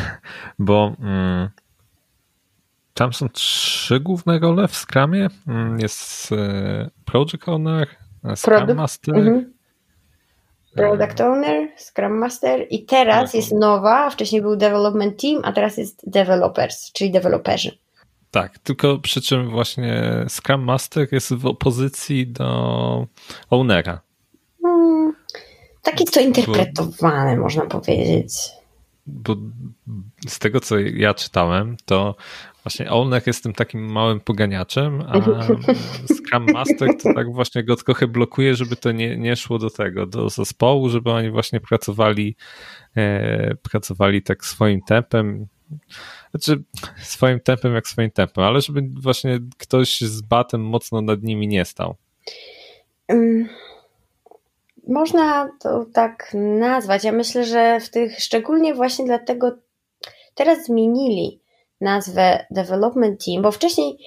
[0.59, 1.49] bo mm,
[2.95, 5.29] tam są trzy główne role w Scrumie.
[5.49, 7.89] Mm, jest e, Project Owner,
[8.37, 9.53] Scrum Master mhm.
[10.75, 16.11] Product Owner, Scrum Master i teraz jest nowa, wcześniej był Development Team, a teraz jest
[16.11, 17.79] Developers, czyli deweloperzy.
[18.31, 23.07] Tak, tylko przy czym właśnie Scrum Master jest w opozycji do
[23.51, 24.01] Ownera.
[25.83, 28.33] Takie to interpretowane, bo, można powiedzieć.
[29.07, 29.37] Bo
[30.29, 32.15] z tego, co ja czytałem, to
[32.65, 35.21] Właśnie Olnek jest tym takim małym poganiaczem, a
[36.15, 40.07] Scrum Master to tak właśnie go trochę blokuje, żeby to nie, nie szło do tego,
[40.07, 42.37] do zespołu, żeby oni właśnie pracowali,
[42.97, 45.47] e, pracowali tak swoim tempem.
[46.31, 46.63] Znaczy,
[47.03, 51.65] swoim tempem jak swoim tempem, ale żeby właśnie ktoś z batem mocno nad nimi nie
[51.65, 51.97] stał.
[54.91, 57.05] Można to tak nazwać.
[57.05, 59.53] Ja myślę, że w tych, szczególnie właśnie dlatego
[60.35, 61.41] teraz zmienili
[61.81, 63.99] nazwę Development Team, bo wcześniej,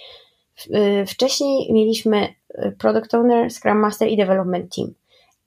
[0.75, 4.93] y, wcześniej mieliśmy y, Product Owner, Scrum Master i Development Team,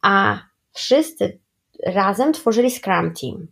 [0.03, 0.39] a
[0.72, 1.39] wszyscy
[1.87, 3.47] razem tworzyli Scrum Team.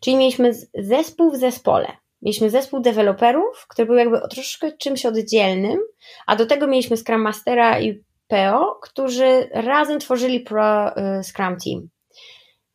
[0.00, 1.88] Czyli mieliśmy zespół w zespole.
[2.22, 5.80] Mieliśmy zespół deweloperów, który był jakby troszkę czymś oddzielnym,
[6.26, 8.02] a do tego mieliśmy Scrum Mastera i
[8.32, 11.88] PO, którzy razem tworzyli Pro y, Scrum Team.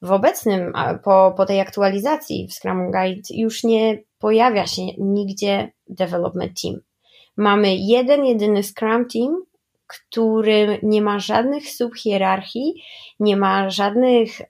[0.02, 6.62] W obecnym, po, po tej aktualizacji w Scrum Guide już nie pojawia się nigdzie development
[6.62, 6.76] team.
[7.38, 9.44] Mamy jeden, jedyny Scrum Team,
[9.88, 12.84] który nie ma żadnych subhierarchii,
[13.20, 14.46] nie ma żadnych y,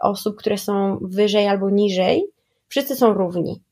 [0.00, 2.24] osób, które są wyżej albo niżej.
[2.68, 3.62] Wszyscy są równi.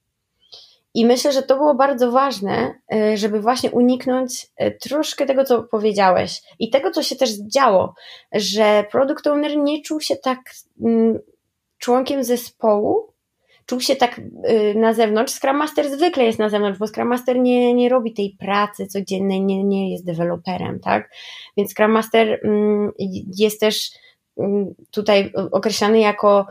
[0.94, 5.62] I myślę, że to było bardzo ważne, y, żeby właśnie uniknąć y, troszkę tego, co
[5.62, 7.94] powiedziałeś i tego, co się też działo,
[8.32, 10.38] że product owner nie czuł się tak
[10.84, 11.18] mm,
[11.78, 13.12] członkiem zespołu,
[13.66, 15.32] czuł się tak y, na zewnątrz.
[15.32, 19.40] Scrum Master zwykle jest na zewnątrz, bo Scrum Master nie, nie robi tej pracy codziennej,
[19.40, 21.10] nie, nie jest deweloperem, tak?
[21.56, 22.92] Więc Scrum Master mm,
[23.36, 23.90] jest też
[24.38, 26.46] mm, tutaj określany jako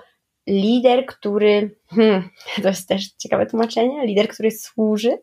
[0.50, 2.30] lider, który, hmm,
[2.62, 5.18] to jest też ciekawe tłumaczenie, lider, który służy,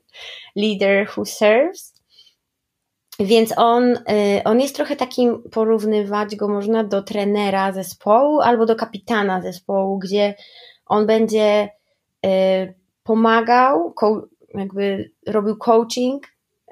[0.56, 1.96] leader who serves.
[3.20, 3.96] Więc on, y,
[4.44, 10.34] on jest trochę takim, porównywać go można do trenera zespołu albo do kapitana zespołu, gdzie
[10.86, 11.68] on będzie
[12.26, 13.94] Y, pomagał,
[14.54, 16.26] jakby robił coaching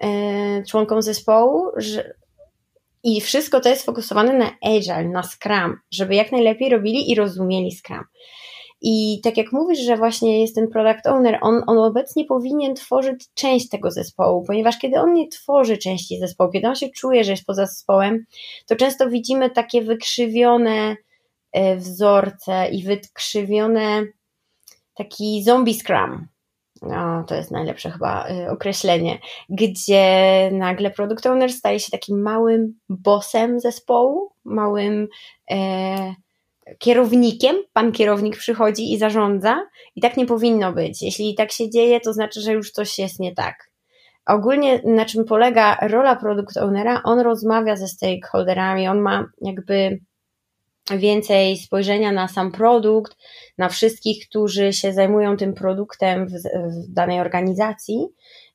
[0.04, 2.14] y, członkom zespołu, że,
[3.02, 7.72] i wszystko to jest sfokusowane na Agile, na Scrum, żeby jak najlepiej robili i rozumieli
[7.72, 8.04] Scrum.
[8.86, 13.24] I tak jak mówisz, że właśnie jest ten product owner, on, on obecnie powinien tworzyć
[13.34, 17.30] część tego zespołu, ponieważ kiedy on nie tworzy części zespołu, kiedy on się czuje, że
[17.30, 18.24] jest poza zespołem,
[18.66, 20.96] to często widzimy takie wykrzywione
[21.56, 24.02] y, wzorce i wykrzywione
[24.94, 26.28] taki zombie scrum.
[26.82, 29.18] No, to jest najlepsze chyba y, określenie,
[29.48, 35.08] gdzie nagle product owner staje się takim małym bossem zespołu, małym
[35.50, 36.14] e,
[36.78, 37.56] kierownikiem.
[37.72, 41.02] Pan kierownik przychodzi i zarządza, i tak nie powinno być.
[41.02, 43.70] Jeśli tak się dzieje, to znaczy, że już coś jest nie tak.
[44.26, 47.00] Ogólnie na czym polega rola product ownera?
[47.04, 50.00] On rozmawia ze stakeholderami, on ma jakby
[50.90, 53.16] więcej spojrzenia na sam produkt,
[53.58, 58.06] na wszystkich, którzy się zajmują tym produktem w, w danej organizacji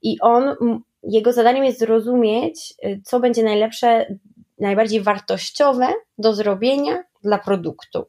[0.02, 0.56] i on,
[1.04, 4.16] jego zadaniem jest zrozumieć, y, co będzie najlepsze,
[4.60, 5.88] najbardziej wartościowe
[6.18, 8.06] do zrobienia dla produktu.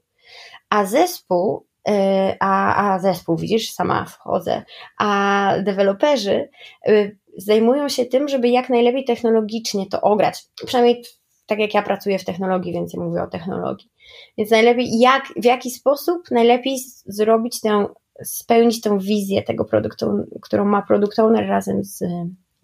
[0.71, 1.93] A zespół, y,
[2.41, 4.63] a, a zespół, widzisz, sama wchodzę,
[4.99, 6.49] a deweloperzy
[6.89, 10.45] y, zajmują się tym, żeby jak najlepiej technologicznie to ograć.
[10.67, 11.03] Przynajmniej
[11.47, 13.91] tak jak ja pracuję w technologii, więc ja mówię o technologii.
[14.39, 17.87] Więc najlepiej, jak, w jaki sposób najlepiej zrobić tę,
[18.25, 22.03] spełnić tę wizję tego produktu, którą ma produkt owner razem z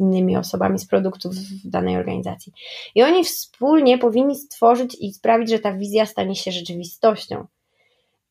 [0.01, 2.53] innymi osobami z produktów w danej organizacji.
[2.95, 7.47] I oni wspólnie powinni stworzyć i sprawić, że ta wizja stanie się rzeczywistością.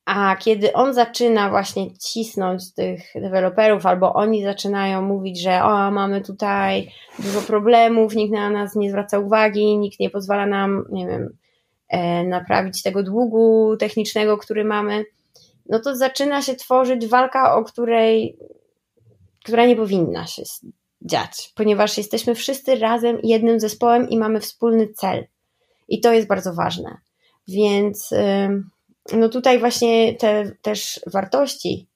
[0.05, 6.21] A kiedy on zaczyna właśnie cisnąć tych deweloperów, albo oni zaczynają mówić, że o, mamy
[6.21, 11.37] tutaj dużo problemów, nikt na nas nie zwraca uwagi, nikt nie pozwala nam, nie wiem,
[11.89, 15.05] e, naprawić tego długu technicznego, który mamy,
[15.69, 18.37] no to zaczyna się tworzyć walka, o której,
[19.43, 20.43] która nie powinna się
[21.05, 25.27] dziać, ponieważ jesteśmy wszyscy razem jednym zespołem i mamy wspólny cel.
[25.87, 26.97] I to jest bardzo ważne.
[27.47, 28.13] Więc.
[29.13, 31.87] No tutaj właśnie te też wartości,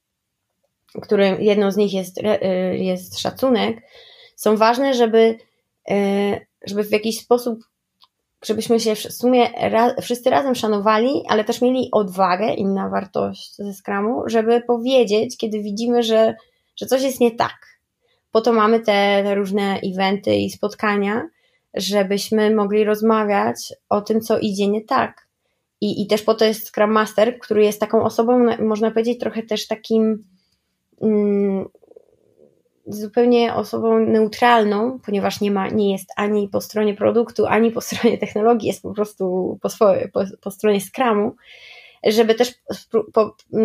[1.01, 3.82] które jedną z nich jest, y, jest szacunek,
[4.36, 5.38] są ważne, żeby,
[5.91, 7.60] y, żeby w jakiś sposób,
[8.45, 9.49] żebyśmy się w sumie
[10.01, 16.03] wszyscy razem szanowali, ale też mieli odwagę, inna wartość ze skramu, żeby powiedzieć, kiedy widzimy,
[16.03, 16.36] że,
[16.76, 17.79] że coś jest nie tak.
[18.32, 21.30] Po to mamy te, te różne eventy i spotkania,
[21.74, 25.28] żebyśmy mogli rozmawiać o tym, co idzie nie tak.
[25.82, 29.44] I, I też po to jest Scrum Master, który jest taką osobą, można powiedzieć, trochę
[29.44, 30.24] też takim
[31.02, 31.66] mm,
[32.88, 38.18] zupełnie osobą neutralną, ponieważ nie, ma, nie jest ani po stronie produktu, ani po stronie
[38.18, 41.36] technologii, jest po prostu po, swoje, po, po stronie Scrumu,
[42.04, 42.54] żeby też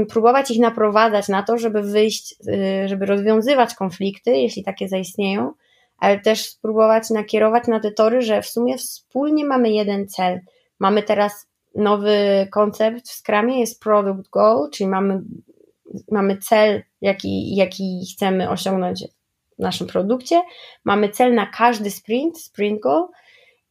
[0.09, 5.53] próbować ich naprowadzać na to, żeby wyjść, y, żeby rozwiązywać konflikty, jeśli takie zaistnieją,
[5.99, 10.41] ale też spróbować nakierować na te tory, że w sumie wspólnie mamy jeden cel.
[10.79, 15.23] Mamy teraz nowy koncept w Scrumie, jest Product Goal, czyli mamy,
[16.11, 19.05] mamy cel, jaki, jaki chcemy osiągnąć
[19.59, 20.43] w naszym produkcie.
[20.85, 23.09] Mamy cel na każdy sprint, sprint goal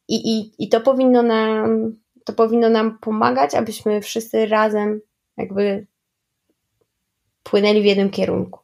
[0.08, 1.96] i, i, i to powinno nam
[2.26, 5.02] to powinno nam pomagać, abyśmy wszyscy razem
[5.38, 5.88] jakby
[7.44, 8.60] płynęli w jednym kierunku.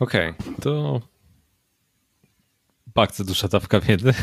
[0.00, 1.00] Okej, okay, to
[2.86, 4.12] bardzo duża dawka wiedzy.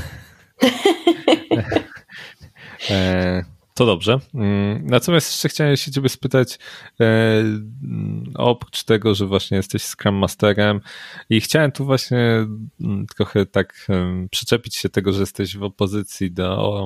[2.89, 3.43] e,
[3.74, 4.20] to dobrze.
[4.34, 6.60] Mm, natomiast jeszcze chciałem się ciebie spytać,
[7.02, 7.06] e,
[8.36, 10.82] oprócz tego, że właśnie jesteś Scrum Masterem
[11.30, 12.48] i chciałem tu właśnie
[12.82, 13.88] mm, trochę tak
[14.32, 16.82] przyczepić się tego, że jesteś w opozycji do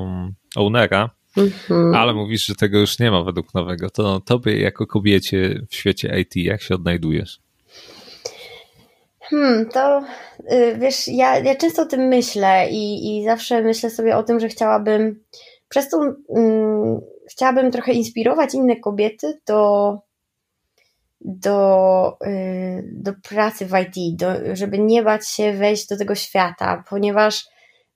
[0.55, 1.95] ownera, mhm.
[1.95, 3.89] ale mówisz, że tego już nie ma według nowego.
[3.89, 7.39] To tobie jako kobiecie w świecie IT, jak się odnajdujesz?
[9.29, 10.03] Hmm, to
[10.51, 14.39] y, wiesz, ja, ja często o tym myślę i, i zawsze myślę sobie o tym,
[14.39, 15.19] że chciałabym
[15.69, 15.97] przez to
[16.27, 19.93] um, chciałabym trochę inspirować inne kobiety do,
[21.21, 26.83] do, y, do pracy w IT, do, żeby nie bać się wejść do tego świata,
[26.89, 27.45] ponieważ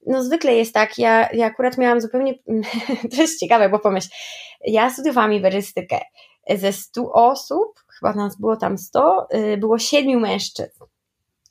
[0.07, 2.34] no zwykle jest tak, ja, ja akurat miałam zupełnie,
[3.15, 4.09] to jest ciekawe, bo pomyśl,
[4.65, 5.99] ja studiowałam iberystykę,
[6.49, 10.84] ze 100 osób, chyba nas było tam 100, y, było 7 mężczyzn,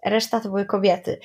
[0.05, 1.21] reszta to były kobiety.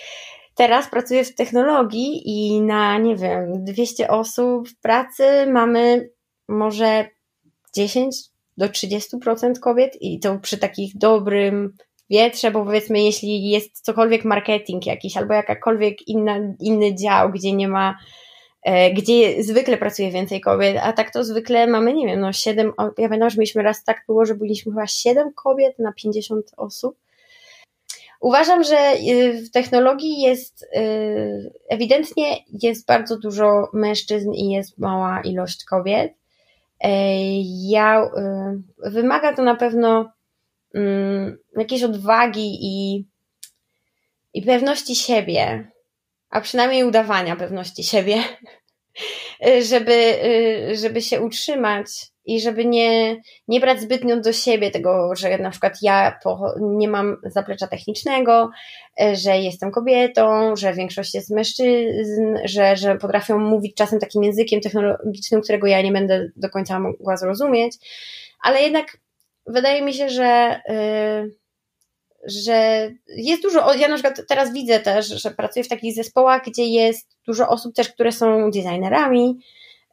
[0.56, 6.10] Teraz pracuję w technologii i na, nie wiem, 200 osób w pracy mamy
[6.48, 7.06] może
[7.76, 8.16] 10
[8.58, 11.74] do 30% kobiet i to przy takich dobrym
[12.10, 17.68] wietrze, bo powiedzmy, jeśli jest cokolwiek marketing jakiś albo jakakolwiek inna, inny dział, gdzie nie
[17.68, 17.98] ma,
[18.64, 22.74] e, gdzie zwykle pracuje więcej kobiet, a tak to zwykle mamy, nie wiem, no 7,
[22.98, 26.98] ja pamiętam, że mieliśmy raz tak było, że byliśmy chyba 7 kobiet na 50 osób.
[28.26, 35.22] Uważam, że y, w technologii jest y, ewidentnie jest bardzo dużo mężczyzn i jest mała
[35.22, 36.14] ilość kobiet.
[36.80, 36.90] E,
[37.70, 40.12] ja y, wymaga to na pewno
[40.74, 43.06] um, jakiejś odwagi i,
[44.34, 45.72] i pewności siebie,
[46.30, 48.24] a przynajmniej udawania pewności siebie,
[49.72, 50.20] żeby,
[50.74, 51.88] żeby się utrzymać
[52.26, 56.20] i żeby nie, nie brać zbytnio do siebie tego, że na przykład ja
[56.62, 58.50] nie mam zaplecza technicznego,
[59.14, 65.42] że jestem kobietą, że większość jest mężczyzn, że, że potrafią mówić czasem takim językiem technologicznym,
[65.42, 67.74] którego ja nie będę do końca mogła zrozumieć,
[68.42, 68.98] ale jednak
[69.48, 71.36] wydaje mi się, że, yy,
[72.26, 76.66] że jest dużo, ja na przykład teraz widzę też, że pracuję w takich zespołach, gdzie
[76.66, 79.40] jest dużo osób też, które są designerami,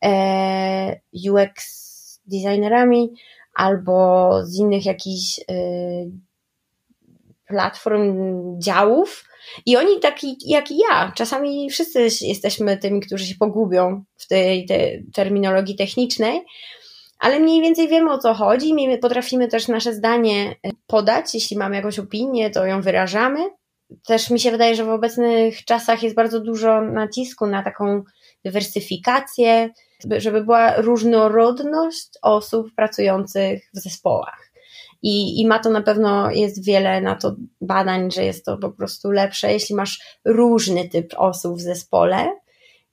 [0.02, 1.91] yy, UX
[2.26, 3.12] designerami,
[3.54, 6.10] albo z innych jakichś yy,
[7.46, 8.16] platform,
[8.60, 9.24] działów.
[9.66, 14.66] I oni taki jak i ja, czasami wszyscy jesteśmy tymi, którzy się pogubią w tej,
[14.66, 16.40] tej terminologii technicznej,
[17.18, 21.56] ale mniej więcej wiemy o co chodzi, my potrafimy też nasze zdanie e, podać, jeśli
[21.56, 23.40] mamy jakąś opinię, to ją wyrażamy.
[24.06, 28.02] Też mi się wydaje, że w obecnych czasach jest bardzo dużo nacisku na taką
[28.44, 29.70] dywersyfikację,
[30.16, 34.52] żeby była różnorodność osób pracujących w zespołach.
[35.02, 38.70] I, I ma to na pewno, jest wiele na to badań, że jest to po
[38.70, 42.32] prostu lepsze, jeśli masz różny typ osób w zespole,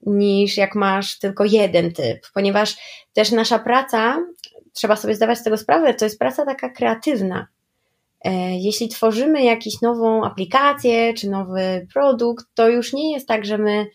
[0.01, 2.77] niż jak masz tylko jeden typ, ponieważ
[3.13, 4.17] też nasza praca,
[4.73, 7.47] trzeba sobie zdawać z tego sprawę, to jest praca taka kreatywna.
[8.25, 13.57] E, jeśli tworzymy jakąś nową aplikację czy nowy produkt, to już nie jest tak, że
[13.57, 13.87] my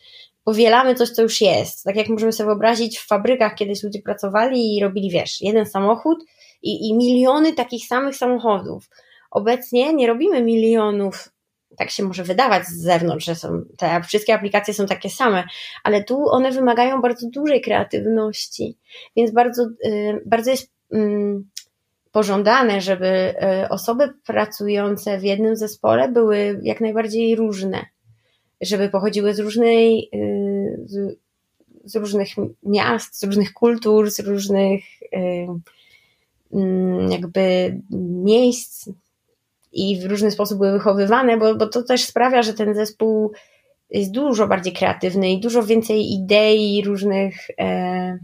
[0.45, 1.84] powielamy coś, co już jest.
[1.84, 6.24] Tak jak możemy sobie wyobrazić, w fabrykach kiedyś ludzie pracowali i robili, wiesz, jeden samochód
[6.62, 8.88] i, i miliony takich samych samochodów.
[9.30, 11.34] Obecnie nie robimy milionów
[11.76, 15.45] tak się może wydawać z zewnątrz, że są, te wszystkie aplikacje są takie same,
[15.84, 18.78] ale tu one wymagają bardzo dużej kreatywności,
[19.16, 21.51] więc bardzo, y, bardzo jest mm,
[22.12, 23.34] pożądane, żeby
[23.64, 27.86] y, osoby pracujące w jednym zespole były jak najbardziej różne,
[28.64, 31.18] żeby pochodziły z różnej, y, z,
[31.84, 32.28] z różnych
[32.62, 34.84] miast, z różnych kultur, z różnych
[36.52, 38.88] mm, jakby miejsc,
[39.74, 43.32] i w różny sposób były wychowywane, bo, bo to też sprawia, że ten zespół
[43.90, 48.18] jest dużo bardziej kreatywny i dużo więcej idei różnych e,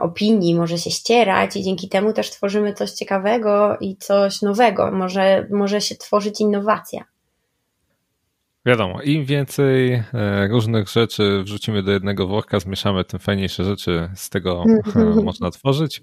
[0.00, 4.90] opinii może się ścierać i dzięki temu też tworzymy coś ciekawego i coś nowego.
[4.90, 7.04] Może, może się tworzyć innowacja.
[8.66, 14.30] Wiadomo, im więcej e, różnych rzeczy wrzucimy do jednego worka, zmieszamy, tym fajniejsze rzeczy z
[14.30, 15.24] tego mhm.
[15.24, 16.02] można tworzyć.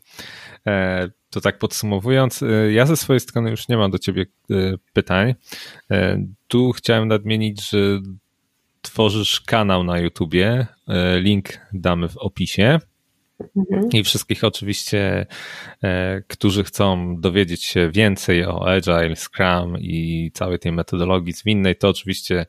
[0.68, 4.26] E, to tak podsumowując, e, ja ze swojej strony już nie mam do ciebie
[4.94, 5.36] pytań.
[6.48, 7.78] Tu chciałem nadmienić, że
[8.82, 10.68] tworzysz kanał na YouTubie.
[11.20, 12.80] Link damy w opisie.
[13.40, 13.90] Mhm.
[13.94, 15.26] I wszystkich oczywiście,
[15.84, 21.90] e, którzy chcą dowiedzieć się więcej o Agile, Scrum i całej tej metodologii zwinnej, to
[21.90, 22.46] oczywiście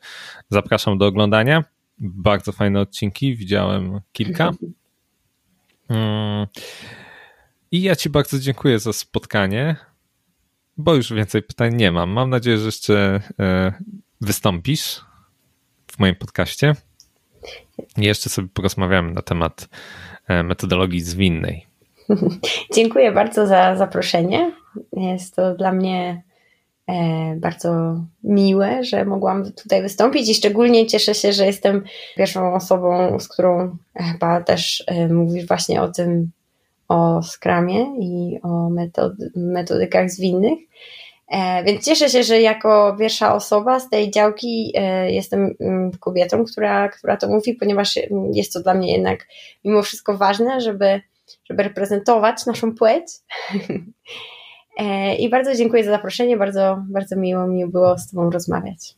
[0.48, 1.64] zapraszam do oglądania.
[1.98, 4.52] Bardzo fajne odcinki, widziałem kilka.
[5.88, 6.46] Mm.
[7.70, 9.76] I ja Ci bardzo dziękuję za spotkanie,
[10.76, 12.10] bo już więcej pytań nie mam.
[12.10, 13.72] Mam nadzieję, że jeszcze e,
[14.20, 15.00] wystąpisz
[15.92, 16.74] w moim podcaście.
[17.96, 19.68] I jeszcze sobie porozmawiamy na temat
[20.28, 21.66] metodologii zwinnej.
[22.74, 24.52] Dziękuję bardzo za zaproszenie.
[24.92, 26.22] Jest to dla mnie
[26.86, 31.84] e, bardzo miłe, że mogłam tutaj wystąpić i szczególnie cieszę się, że jestem
[32.16, 36.30] pierwszą osobą, z którą chyba też e, mówisz właśnie o tym,
[36.88, 40.58] o skramie i o metod, metodykach zwinnych.
[41.28, 46.44] E, więc cieszę się, że jako pierwsza osoba z tej działki e, jestem mm, kobietą,
[46.44, 49.26] która, która to mówi, ponieważ mm, jest to dla mnie jednak
[49.64, 51.00] mimo wszystko ważne, żeby,
[51.50, 53.06] żeby reprezentować naszą płeć.
[54.80, 58.94] E, I bardzo dziękuję za zaproszenie, bardzo, bardzo miło mi było z Tobą rozmawiać.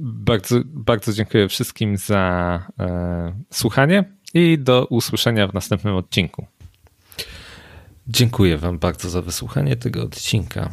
[0.00, 2.62] Bardzo, bardzo dziękuję wszystkim za
[3.50, 4.04] słuchanie
[4.34, 6.46] i do usłyszenia w następnym odcinku.
[8.08, 10.70] Dziękuję Wam bardzo za wysłuchanie tego odcinka.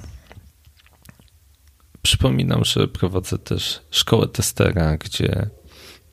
[2.01, 5.49] Przypominam, że prowadzę też szkołę testera, gdzie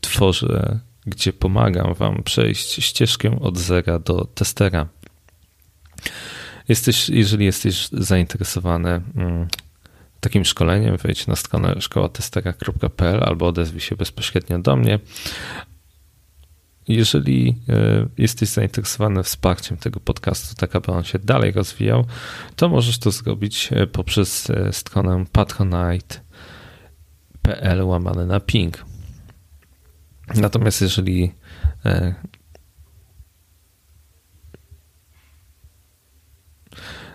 [0.00, 4.88] tworzę, gdzie pomagam Wam przejść ścieżkę od zera do testera.
[6.68, 9.48] Jesteś, jeżeli jesteś zainteresowany mm,
[10.20, 14.98] takim szkoleniem, wejdź na stronę szkołatestera.pl albo odezwij się bezpośrednio do mnie.
[16.90, 22.06] Jeżeli e, jesteś zainteresowany wsparciem tego podcastu, tak aby on się dalej rozwijał,
[22.56, 26.22] to możesz to zrobić e, poprzez e, stronę patronite.pl
[27.82, 28.84] łamane na ping.
[30.34, 31.32] Natomiast jeżeli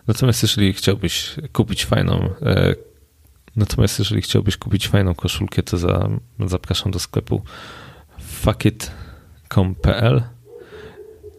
[0.07, 2.30] Natomiast jeżeli chciałbyś kupić fajną
[3.55, 6.09] Natomiast jeżeli chciałbyś kupić fajną koszulkę, to za,
[6.45, 7.43] zapraszam do sklepu
[8.19, 8.91] Fuckit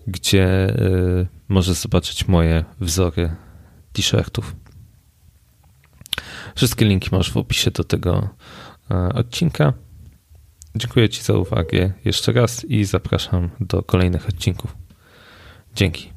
[0.06, 3.36] gdzie y, możesz zobaczyć moje wzory
[3.92, 4.56] t-shirtów.
[6.54, 8.28] Wszystkie linki masz w opisie do tego
[8.90, 9.72] y, odcinka.
[10.76, 14.76] Dziękuję Ci za uwagę jeszcze raz i zapraszam do kolejnych odcinków.
[15.74, 16.15] Dzięki.